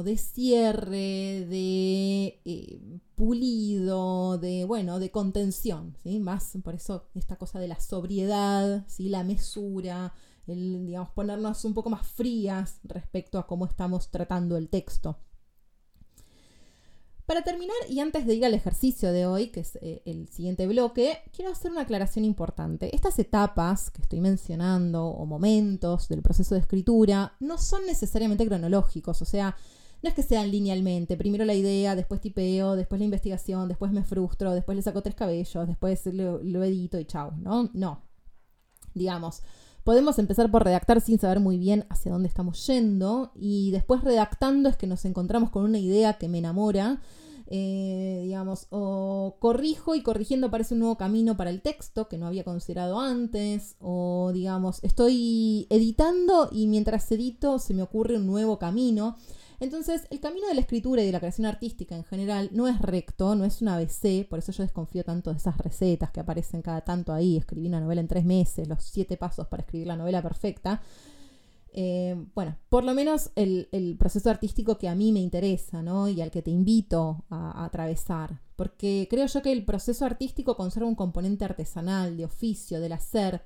de 0.03 0.17
cierre, 0.17 1.45
de 1.49 2.41
eh, 2.45 2.79
pulido, 3.15 4.37
de, 4.37 4.65
bueno, 4.65 4.99
de 4.99 5.09
contención, 5.09 5.95
¿sí? 6.03 6.19
Más 6.19 6.57
por 6.63 6.75
eso 6.75 7.09
esta 7.15 7.37
cosa 7.37 7.59
de 7.59 7.67
la 7.67 7.79
sobriedad, 7.79 8.85
¿sí? 8.87 9.09
La 9.09 9.23
mesura, 9.23 10.13
el, 10.47 10.85
digamos, 10.85 11.09
ponernos 11.11 11.65
un 11.65 11.73
poco 11.73 11.89
más 11.89 12.05
frías 12.05 12.79
respecto 12.83 13.39
a 13.39 13.47
cómo 13.47 13.65
estamos 13.65 14.11
tratando 14.11 14.57
el 14.57 14.69
texto. 14.69 15.17
Para 17.29 17.43
terminar, 17.43 17.77
y 17.87 17.99
antes 17.99 18.25
de 18.25 18.33
ir 18.33 18.43
al 18.43 18.55
ejercicio 18.55 19.11
de 19.11 19.27
hoy, 19.27 19.49
que 19.49 19.59
es 19.59 19.75
eh, 19.83 20.01
el 20.05 20.29
siguiente 20.29 20.65
bloque, 20.65 21.19
quiero 21.31 21.51
hacer 21.51 21.69
una 21.69 21.81
aclaración 21.81 22.25
importante. 22.25 22.95
Estas 22.95 23.19
etapas 23.19 23.91
que 23.91 24.01
estoy 24.01 24.19
mencionando 24.19 25.05
o 25.05 25.27
momentos 25.27 26.07
del 26.09 26.23
proceso 26.23 26.55
de 26.55 26.61
escritura 26.61 27.35
no 27.39 27.59
son 27.59 27.85
necesariamente 27.85 28.47
cronológicos, 28.47 29.21
o 29.21 29.25
sea, 29.25 29.55
no 30.01 30.09
es 30.09 30.15
que 30.15 30.23
sean 30.23 30.49
linealmente, 30.49 31.17
primero 31.17 31.45
la 31.45 31.53
idea, 31.53 31.95
después 31.95 32.19
tipeo, 32.19 32.75
después 32.75 32.97
la 32.97 33.05
investigación, 33.05 33.67
después 33.67 33.91
me 33.91 34.03
frustro, 34.03 34.55
después 34.55 34.75
le 34.75 34.81
saco 34.81 35.03
tres 35.03 35.13
cabellos, 35.13 35.67
después 35.67 36.03
lo, 36.07 36.41
lo 36.41 36.63
edito 36.63 36.99
y 36.99 37.05
chao, 37.05 37.33
¿no? 37.37 37.69
No. 37.75 38.01
Digamos, 38.95 39.43
podemos 39.89 40.19
empezar 40.19 40.51
por 40.51 40.63
redactar 40.63 41.01
sin 41.01 41.17
saber 41.17 41.39
muy 41.39 41.57
bien 41.57 41.87
hacia 41.89 42.11
dónde 42.11 42.27
estamos 42.27 42.67
yendo 42.67 43.31
y 43.33 43.71
después 43.71 44.03
redactando 44.03 44.69
es 44.69 44.77
que 44.77 44.85
nos 44.85 45.03
encontramos 45.03 45.49
con 45.49 45.63
una 45.63 45.79
idea 45.79 46.19
que 46.19 46.29
me 46.29 46.37
enamora 46.37 47.01
eh, 47.47 48.21
digamos, 48.25 48.67
o 48.69 49.37
corrijo 49.39 49.95
y 49.95 50.03
corrigiendo 50.03 50.45
aparece 50.45 50.75
un 50.75 50.81
nuevo 50.81 50.95
camino 50.95 51.35
para 51.35 51.49
el 51.49 51.63
texto 51.63 52.07
que 52.07 52.19
no 52.19 52.27
había 52.27 52.43
considerado 52.43 52.99
antes, 52.99 53.77
o 53.79 54.29
digamos, 54.31 54.77
estoy 54.83 55.65
editando 55.71 56.49
y 56.51 56.67
mientras 56.67 57.11
edito 57.11 57.57
se 57.57 57.73
me 57.73 57.81
ocurre 57.81 58.17
un 58.17 58.27
nuevo 58.27 58.59
camino. 58.59 59.17
Entonces, 59.59 60.07
el 60.09 60.19
camino 60.19 60.47
de 60.47 60.53
la 60.53 60.61
escritura 60.61 61.01
y 61.01 61.05
de 61.05 61.11
la 61.11 61.19
creación 61.19 61.45
artística 61.45 61.95
en 61.95 62.05
general 62.05 62.49
no 62.53 62.67
es 62.67 62.81
recto, 62.81 63.35
no 63.35 63.43
es 63.43 63.61
un 63.61 63.67
ABC, 63.67 64.27
por 64.27 64.39
eso 64.39 64.51
yo 64.51 64.63
desconfío 64.63 65.03
tanto 65.03 65.31
de 65.31 65.37
esas 65.37 65.57
recetas 65.57 66.11
que 66.11 66.21
aparecen 66.21 66.61
cada 66.61 66.81
tanto 66.81 67.13
ahí, 67.13 67.37
escribí 67.37 67.67
una 67.67 67.81
novela 67.81 68.01
en 68.01 68.07
tres 68.07 68.23
meses, 68.23 68.67
los 68.67 68.83
siete 68.83 69.17
pasos 69.17 69.47
para 69.47 69.61
escribir 69.61 69.87
la 69.87 69.97
novela 69.97 70.21
perfecta. 70.21 70.81
Eh, 71.71 72.15
bueno, 72.33 72.57
por 72.69 72.83
lo 72.83 72.93
menos 72.93 73.31
el, 73.35 73.95
proceso 73.99 74.29
artístico 74.29 74.77
que 74.77 74.89
a 74.89 74.95
mí 74.95 75.11
me 75.11 75.19
interesa, 75.19 75.81
¿no? 75.81 76.09
Y 76.09 76.21
al 76.21 76.31
que 76.31 76.41
te 76.41 76.51
invito 76.51 77.25
a, 77.29 77.65
atravesar. 77.65 78.41
Porque 78.55 79.07
creo 79.09 79.27
yo 79.27 79.41
que 79.41 79.51
el 79.51 79.65
proceso 79.65 80.05
artístico 80.05 80.55
conserva 80.55 80.89
un 80.89 80.95
componente 80.95 81.45
artesanal, 81.45 82.17
de 82.17 82.25
oficio, 82.25 82.79
del 82.79 82.93
hacer. 82.93 83.43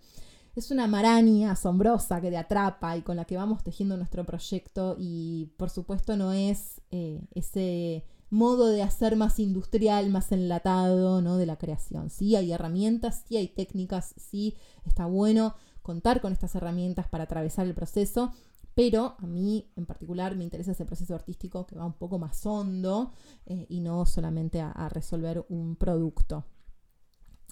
Es 0.55 0.69
una 0.69 0.85
maraña 0.87 1.51
asombrosa 1.51 2.21
que 2.21 2.29
te 2.29 2.37
atrapa 2.37 2.95
y 2.95 3.01
con 3.01 3.17
la 3.17 3.25
que 3.25 3.37
vamos 3.37 3.63
tejiendo 3.63 3.97
nuestro 3.97 4.23
proyecto 4.23 4.95
y 4.99 5.51
por 5.57 5.71
supuesto 5.71 6.15
no 6.15 6.31
es 6.31 6.79
eh, 6.91 7.25
ese 7.33 8.05
modo 8.29 8.67
de 8.67 8.83
hacer 8.83 9.15
más 9.15 9.39
industrial, 9.39 10.09
más 10.09 10.31
enlatado, 10.31 11.21
¿no? 11.21 11.37
De 11.37 11.47
la 11.47 11.57
creación. 11.57 12.11
Sí 12.11 12.35
hay 12.35 12.51
herramientas, 12.51 13.23
sí 13.27 13.37
hay 13.37 13.47
técnicas, 13.47 14.13
sí 14.17 14.55
está 14.85 15.07
bueno 15.07 15.55
contar 15.81 16.21
con 16.21 16.33
estas 16.33 16.53
herramientas 16.53 17.07
para 17.07 17.23
atravesar 17.23 17.65
el 17.65 17.73
proceso, 17.73 18.31
pero 18.75 19.15
a 19.19 19.25
mí 19.25 19.71
en 19.75 19.87
particular 19.87 20.35
me 20.35 20.43
interesa 20.43 20.71
ese 20.71 20.85
proceso 20.85 21.15
artístico 21.15 21.65
que 21.65 21.75
va 21.75 21.85
un 21.85 21.93
poco 21.93 22.19
más 22.19 22.45
hondo 22.45 23.11
eh, 23.45 23.65
y 23.69 23.81
no 23.81 24.05
solamente 24.05 24.61
a, 24.61 24.89
resolver 24.89 25.45
un 25.49 25.75
producto. 25.75 26.45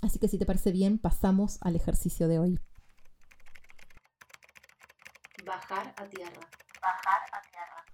Así 0.01 0.19
que 0.19 0.27
si 0.27 0.37
te 0.37 0.45
parece 0.45 0.71
bien, 0.71 0.99
pasamos 0.99 1.57
al 1.61 1.75
ejercicio 1.75 2.27
de 2.27 2.39
hoy. 2.39 2.59
Bajar 5.71 5.93
a 5.95 6.03
tierra. 6.09 6.49
Bajar 6.81 7.21
a 7.31 7.41
tierra. 7.49 7.85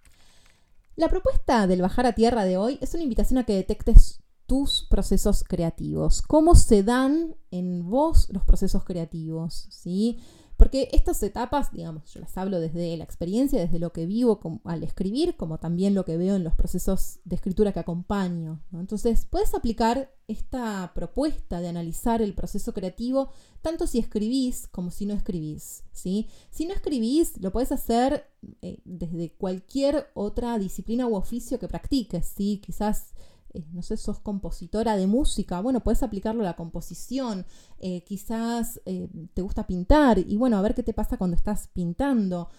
La 0.96 1.10
propuesta 1.10 1.68
del 1.68 1.84
bajar 1.84 2.08
a 2.08 2.14
tierra 2.14 2.44
de 2.44 2.58
hoy 2.58 2.80
es 2.82 2.96
una 2.96 3.04
invitación 3.04 3.38
a 3.38 3.44
que 3.44 3.54
detectes 3.54 4.24
tus 4.48 4.88
procesos 4.90 5.44
creativos, 5.44 6.24
cómo 6.24 6.56
se 6.56 6.82
dan 6.82 7.36
en 7.52 7.88
vos 7.88 8.30
los 8.32 8.44
procesos 8.46 8.84
creativos, 8.84 9.68
¿sí? 9.70 10.20
Porque 10.58 10.90
estas 10.92 11.22
etapas, 11.22 11.72
digamos, 11.72 12.12
yo 12.12 12.20
las 12.20 12.36
hablo 12.36 12.60
desde 12.60 12.98
la 12.98 13.04
experiencia, 13.04 13.60
desde 13.60 13.78
lo 13.78 13.94
que 13.94 14.08
vivo 14.08 14.40
al 14.64 14.84
escribir, 14.84 15.36
como 15.38 15.60
también 15.60 15.94
lo 15.94 16.04
que 16.04 16.18
veo 16.18 16.36
en 16.36 16.44
los 16.44 16.56
procesos 16.56 17.20
de 17.26 17.36
escritura 17.36 17.72
que 17.72 17.80
acompaño. 17.80 18.60
Entonces, 18.74 19.28
puedes 19.30 19.54
aplicar 19.54 20.12
esta 20.28 20.92
propuesta 20.94 21.62
de 21.62 21.70
analizar 21.70 22.22
el 22.22 22.34
proceso 22.34 22.74
creativo 22.74 23.30
tanto 23.62 23.88
si 23.88 24.00
escribís 24.00 24.68
como 24.68 24.92
si 24.92 25.06
no 25.06 25.14
escribís. 25.14 25.84
¿sí? 25.92 26.28
Si 26.50 26.66
no 26.66 26.74
escribís, 26.74 27.40
lo 27.40 27.52
puedes 27.52 27.72
hacer 27.72 28.28
eh, 28.62 28.80
desde 28.84 29.34
cualquier 29.34 30.10
otra 30.16 30.58
disciplina 30.58 31.08
u 31.08 31.16
oficio 31.16 31.60
que 31.60 31.68
practiques. 31.68 32.34
¿sí? 32.36 32.62
Quizás 32.66 33.14
eh, 33.58 33.66
no 33.74 33.82
sé, 33.82 33.98
sos 33.98 34.20
compositora 34.20 34.96
de 34.96 35.08
música, 35.08 35.60
bueno, 35.62 35.84
puedes 35.84 36.04
aplicarlo 36.04 36.42
a 36.42 36.46
la 36.46 36.56
composición, 36.56 37.46
eh, 37.80 38.04
quizás 38.04 38.80
eh, 38.86 39.10
te 39.34 39.42
gusta 39.42 39.66
pintar 39.66 40.20
y 40.20 40.38
bueno, 40.38 40.58
a 40.58 40.62
ver 40.62 40.76
qué 40.76 40.84
te 40.84 40.94
pasa 40.94 41.18
cuando 41.18 41.36
estás 41.36 41.68
pintando. 41.74 42.50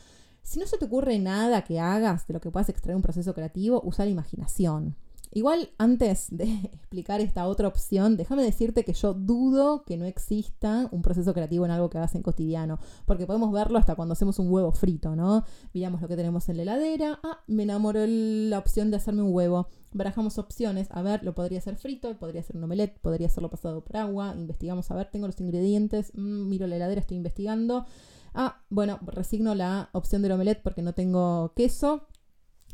Si 0.43 0.59
no 0.59 0.67
se 0.67 0.77
te 0.77 0.87
ocurre 0.87 1.21
nada 1.21 1.63
que 1.63 1.79
hagas 1.79 2.27
de 2.27 2.35
lo 2.35 2.41
que 2.41 2.51
puedas 2.51 2.69
extraer 2.69 2.97
un 2.97 3.03
proceso 3.03 3.33
creativo, 3.33 3.81
usa 3.85 4.05
la 4.07 4.11
imaginación. 4.11 4.97
Igual 5.33 5.71
antes 5.79 6.29
de 6.31 6.45
explicar 6.73 7.21
esta 7.21 7.47
otra 7.47 7.69
opción, 7.69 8.17
déjame 8.17 8.43
decirte 8.43 8.85
que 8.85 8.93
yo 8.93 9.15
dudo 9.15 9.83
que 9.85 9.97
no 9.97 10.07
exista 10.07 10.89
un 10.91 11.03
proceso 11.03 11.35
creativo 11.35 11.65
en 11.65 11.71
algo 11.71 11.91
que 11.91 11.99
hagas 11.99 12.15
en 12.15 12.23
cotidiano, 12.23 12.79
porque 13.07 13.27
podemos 13.27 13.53
verlo 13.53 13.79
hasta 13.79 13.95
cuando 13.95 14.13
hacemos 14.13 14.39
un 14.39 14.51
huevo 14.51 14.73
frito, 14.73 15.15
¿no? 15.17 15.45
Miramos 15.75 16.01
lo 16.01 16.09
que 16.09 16.17
tenemos 16.17 16.49
en 16.49 16.57
la 16.57 16.63
heladera, 16.63 17.21
ah, 17.23 17.41
me 17.47 17.65
enamoró 17.65 18.05
la 18.07 18.59
opción 18.59 18.91
de 18.91 18.97
hacerme 18.97 19.23
un 19.23 19.35
huevo. 19.35 19.69
Barajamos 19.93 20.39
opciones, 20.39 20.89
a 20.91 21.03
ver, 21.03 21.25
lo 21.25 21.35
podría 21.35 21.61
ser 21.61 21.77
frito, 21.77 22.19
podría 22.19 22.43
ser 22.43 22.57
un 22.57 22.65
omelette, 22.65 22.99
podría 23.01 23.27
hacerlo 23.27 23.51
pasado 23.51 23.83
por 23.83 23.97
agua, 23.97 24.35
investigamos, 24.37 24.91
a 24.91 24.95
ver, 24.95 25.11
tengo 25.11 25.27
los 25.27 25.41
ingredientes, 25.41 26.13
mm, 26.15 26.49
miro 26.49 26.67
la 26.67 26.77
heladera, 26.77 27.01
estoy 27.01 27.17
investigando. 27.17 27.87
Ah, 28.35 28.63
bueno, 28.69 28.99
resigno 29.03 29.55
la 29.55 29.89
opción 29.93 30.23
del 30.23 30.33
omelette 30.33 30.63
porque 30.63 30.83
no 30.83 30.95
tengo 30.95 31.53
queso. 31.57 32.07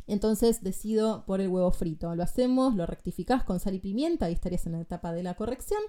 Entonces 0.07 0.63
decido 0.63 1.25
por 1.25 1.41
el 1.41 1.49
huevo 1.49 1.71
frito. 1.71 2.15
Lo 2.15 2.23
hacemos, 2.23 2.75
lo 2.75 2.85
rectificás 2.85 3.43
con 3.43 3.59
sal 3.59 3.75
y 3.75 3.79
pimienta, 3.79 4.25
ahí 4.25 4.33
estarías 4.33 4.65
en 4.65 4.73
la 4.73 4.81
etapa 4.81 5.11
de 5.13 5.23
la 5.23 5.33
corrección. 5.35 5.81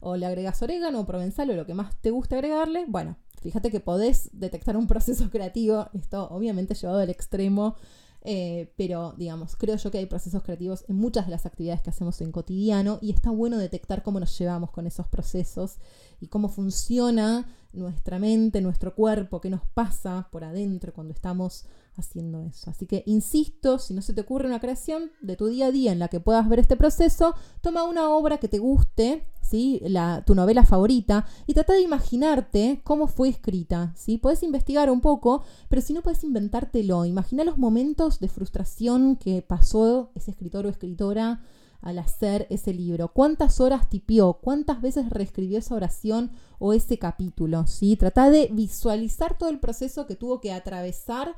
O 0.00 0.16
le 0.16 0.26
agregas 0.26 0.62
orégano 0.62 1.04
provenzal 1.04 1.50
o 1.50 1.54
lo 1.54 1.66
que 1.66 1.74
más 1.74 1.94
te 2.00 2.10
guste 2.10 2.34
agregarle. 2.34 2.86
Bueno, 2.88 3.16
fíjate 3.42 3.70
que 3.70 3.80
podés 3.80 4.30
detectar 4.32 4.76
un 4.76 4.86
proceso 4.88 5.30
creativo. 5.30 5.88
Esto 5.92 6.28
obviamente 6.30 6.74
llevado 6.74 7.00
al 7.00 7.10
extremo. 7.10 7.76
Eh, 8.22 8.72
pero 8.76 9.14
digamos, 9.16 9.56
creo 9.56 9.76
yo 9.76 9.90
que 9.90 9.96
hay 9.96 10.04
procesos 10.04 10.42
creativos 10.42 10.84
en 10.88 10.96
muchas 10.96 11.24
de 11.24 11.30
las 11.30 11.46
actividades 11.46 11.80
que 11.80 11.88
hacemos 11.88 12.20
en 12.20 12.32
cotidiano 12.32 12.98
y 13.00 13.12
está 13.12 13.30
bueno 13.30 13.56
detectar 13.56 14.02
cómo 14.02 14.20
nos 14.20 14.38
llevamos 14.38 14.70
con 14.72 14.86
esos 14.86 15.06
procesos 15.08 15.78
y 16.20 16.26
cómo 16.26 16.50
funciona 16.50 17.46
nuestra 17.72 18.18
mente, 18.18 18.60
nuestro 18.60 18.94
cuerpo, 18.94 19.40
qué 19.40 19.48
nos 19.48 19.62
pasa 19.64 20.28
por 20.30 20.44
adentro 20.44 20.92
cuando 20.92 21.14
estamos 21.14 21.64
haciendo 21.96 22.42
eso. 22.42 22.70
Así 22.70 22.86
que 22.86 23.02
insisto, 23.06 23.78
si 23.78 23.94
no 23.94 24.02
se 24.02 24.12
te 24.12 24.20
ocurre 24.20 24.46
una 24.46 24.60
creación 24.60 25.10
de 25.20 25.36
tu 25.36 25.46
día 25.46 25.66
a 25.66 25.70
día 25.70 25.92
en 25.92 25.98
la 25.98 26.08
que 26.08 26.20
puedas 26.20 26.48
ver 26.48 26.58
este 26.58 26.76
proceso, 26.76 27.34
toma 27.60 27.84
una 27.84 28.10
obra 28.10 28.38
que 28.38 28.48
te 28.48 28.58
guste, 28.58 29.26
¿sí? 29.40 29.80
La, 29.84 30.22
tu 30.24 30.34
novela 30.34 30.64
favorita 30.64 31.26
y 31.46 31.54
trata 31.54 31.72
de 31.72 31.82
imaginarte 31.82 32.80
cómo 32.84 33.06
fue 33.06 33.28
escrita. 33.28 33.92
¿sí? 33.96 34.18
Puedes 34.18 34.42
investigar 34.42 34.90
un 34.90 35.00
poco, 35.00 35.42
pero 35.68 35.82
si 35.82 35.92
no 35.92 36.02
puedes 36.02 36.24
inventártelo, 36.24 37.04
imagina 37.04 37.44
los 37.44 37.58
momentos 37.58 38.20
de 38.20 38.28
frustración 38.28 39.16
que 39.16 39.42
pasó 39.42 40.10
ese 40.14 40.30
escritor 40.30 40.66
o 40.66 40.68
escritora 40.68 41.42
al 41.82 41.98
hacer 41.98 42.46
ese 42.50 42.74
libro, 42.74 43.08
cuántas 43.08 43.58
horas 43.58 43.88
tipió, 43.88 44.34
cuántas 44.34 44.82
veces 44.82 45.08
reescribió 45.08 45.58
esa 45.58 45.74
oración 45.74 46.30
o 46.58 46.74
ese 46.74 46.98
capítulo, 46.98 47.66
¿sí? 47.66 47.96
Trata 47.96 48.28
de 48.28 48.50
visualizar 48.52 49.38
todo 49.38 49.48
el 49.48 49.60
proceso 49.60 50.06
que 50.06 50.14
tuvo 50.14 50.40
que 50.40 50.52
atravesar 50.52 51.36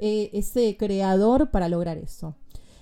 eh, 0.00 0.30
ese 0.32 0.76
creador 0.76 1.50
para 1.50 1.68
lograr 1.68 1.98
eso. 1.98 2.36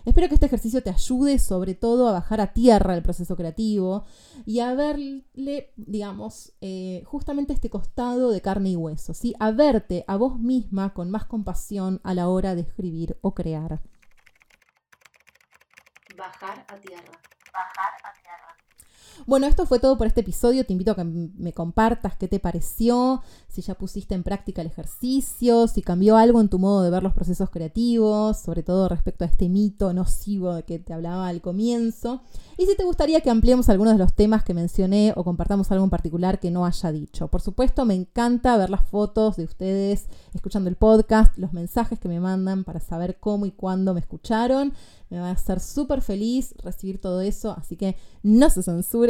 Espero 0.04 0.28
que 0.28 0.34
este 0.34 0.46
ejercicio 0.46 0.82
te 0.82 0.88
ayude 0.88 1.38
sobre 1.38 1.74
todo 1.74 2.08
a 2.08 2.12
bajar 2.12 2.40
a 2.40 2.54
tierra 2.54 2.94
el 2.94 3.02
proceso 3.02 3.36
creativo 3.36 4.06
y 4.46 4.60
a 4.60 4.72
verle, 4.72 5.70
digamos, 5.76 6.54
eh, 6.62 7.02
justamente 7.04 7.52
este 7.52 7.68
costado 7.68 8.30
de 8.30 8.40
carne 8.40 8.70
y 8.70 8.76
hueso, 8.76 9.12
¿sí? 9.12 9.34
a 9.38 9.50
verte 9.50 10.04
a 10.06 10.16
vos 10.16 10.38
misma 10.38 10.94
con 10.94 11.10
más 11.10 11.26
compasión 11.26 12.00
a 12.04 12.14
la 12.14 12.28
hora 12.28 12.54
de 12.54 12.62
escribir 12.62 13.18
o 13.20 13.34
crear. 13.34 13.82
Bajar 16.16 16.64
a 16.68 16.76
tierra. 16.76 17.20
Bajar 17.52 17.92
a 18.04 18.12
bueno, 19.26 19.46
esto 19.46 19.66
fue 19.66 19.78
todo 19.78 19.98
por 19.98 20.06
este 20.06 20.20
episodio. 20.20 20.64
Te 20.64 20.72
invito 20.72 20.92
a 20.92 20.96
que 20.96 21.04
me 21.04 21.52
compartas 21.52 22.16
qué 22.16 22.28
te 22.28 22.40
pareció, 22.40 23.22
si 23.48 23.62
ya 23.62 23.74
pusiste 23.74 24.14
en 24.14 24.22
práctica 24.22 24.60
el 24.60 24.68
ejercicio, 24.68 25.66
si 25.68 25.82
cambió 25.82 26.16
algo 26.16 26.40
en 26.40 26.48
tu 26.48 26.58
modo 26.58 26.82
de 26.82 26.90
ver 26.90 27.02
los 27.02 27.12
procesos 27.12 27.50
creativos, 27.50 28.38
sobre 28.38 28.62
todo 28.62 28.88
respecto 28.88 29.24
a 29.24 29.26
este 29.26 29.48
mito 29.48 29.92
nocivo 29.92 30.54
de 30.54 30.62
que 30.62 30.78
te 30.78 30.92
hablaba 30.92 31.28
al 31.28 31.40
comienzo. 31.40 32.22
Y 32.56 32.66
si 32.66 32.76
te 32.76 32.84
gustaría 32.84 33.20
que 33.20 33.30
ampliemos 33.30 33.68
algunos 33.68 33.94
de 33.94 33.98
los 33.98 34.14
temas 34.14 34.42
que 34.42 34.52
mencioné 34.52 35.12
o 35.16 35.24
compartamos 35.24 35.70
algo 35.70 35.84
en 35.84 35.90
particular 35.90 36.40
que 36.40 36.50
no 36.50 36.66
haya 36.66 36.92
dicho. 36.92 37.28
Por 37.28 37.40
supuesto, 37.40 37.84
me 37.84 37.94
encanta 37.94 38.56
ver 38.56 38.68
las 38.68 38.82
fotos 38.82 39.36
de 39.36 39.44
ustedes 39.44 40.06
escuchando 40.34 40.68
el 40.68 40.76
podcast, 40.76 41.36
los 41.38 41.52
mensajes 41.52 41.98
que 41.98 42.08
me 42.08 42.20
mandan 42.20 42.64
para 42.64 42.80
saber 42.80 43.18
cómo 43.18 43.46
y 43.46 43.52
cuándo 43.52 43.94
me 43.94 44.00
escucharon. 44.00 44.72
Me 45.10 45.20
va 45.20 45.28
a 45.28 45.32
hacer 45.32 45.60
súper 45.60 46.02
feliz 46.02 46.54
recibir 46.62 47.00
todo 47.00 47.20
eso, 47.22 47.54
así 47.56 47.76
que 47.76 47.96
no 48.22 48.50
se 48.50 48.62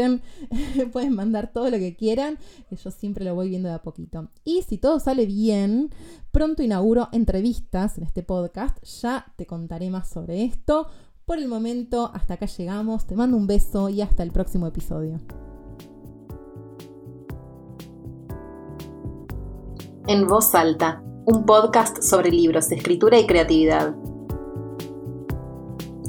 pueden 0.92 1.14
mandar 1.14 1.52
todo 1.52 1.70
lo 1.70 1.78
que 1.78 1.96
quieran, 1.96 2.38
que 2.68 2.76
yo 2.76 2.90
siempre 2.90 3.24
lo 3.24 3.34
voy 3.34 3.48
viendo 3.48 3.68
de 3.68 3.74
a 3.74 3.82
poquito. 3.82 4.28
Y 4.44 4.62
si 4.62 4.78
todo 4.78 5.00
sale 5.00 5.26
bien, 5.26 5.90
pronto 6.30 6.62
inauguro 6.62 7.08
entrevistas 7.12 7.98
en 7.98 8.04
este 8.04 8.22
podcast, 8.22 8.82
ya 8.84 9.26
te 9.36 9.46
contaré 9.46 9.90
más 9.90 10.08
sobre 10.08 10.44
esto. 10.44 10.88
Por 11.24 11.38
el 11.38 11.48
momento, 11.48 12.10
hasta 12.14 12.34
acá 12.34 12.46
llegamos, 12.46 13.06
te 13.06 13.14
mando 13.14 13.36
un 13.36 13.46
beso 13.46 13.88
y 13.88 14.00
hasta 14.00 14.22
el 14.22 14.30
próximo 14.30 14.66
episodio. 14.66 15.20
En 20.06 20.26
voz 20.26 20.54
alta, 20.54 21.02
un 21.26 21.44
podcast 21.44 22.02
sobre 22.02 22.30
libros, 22.30 22.72
escritura 22.72 23.18
y 23.18 23.26
creatividad. 23.26 23.94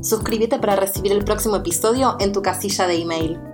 Suscríbete 0.01 0.57
para 0.59 0.77
recibir 0.77 1.11
el 1.11 1.25
próximo 1.25 1.57
episodio 1.57 2.15
en 2.21 2.31
tu 2.31 2.41
casilla 2.41 2.87
de 2.87 3.01
email. 3.01 3.48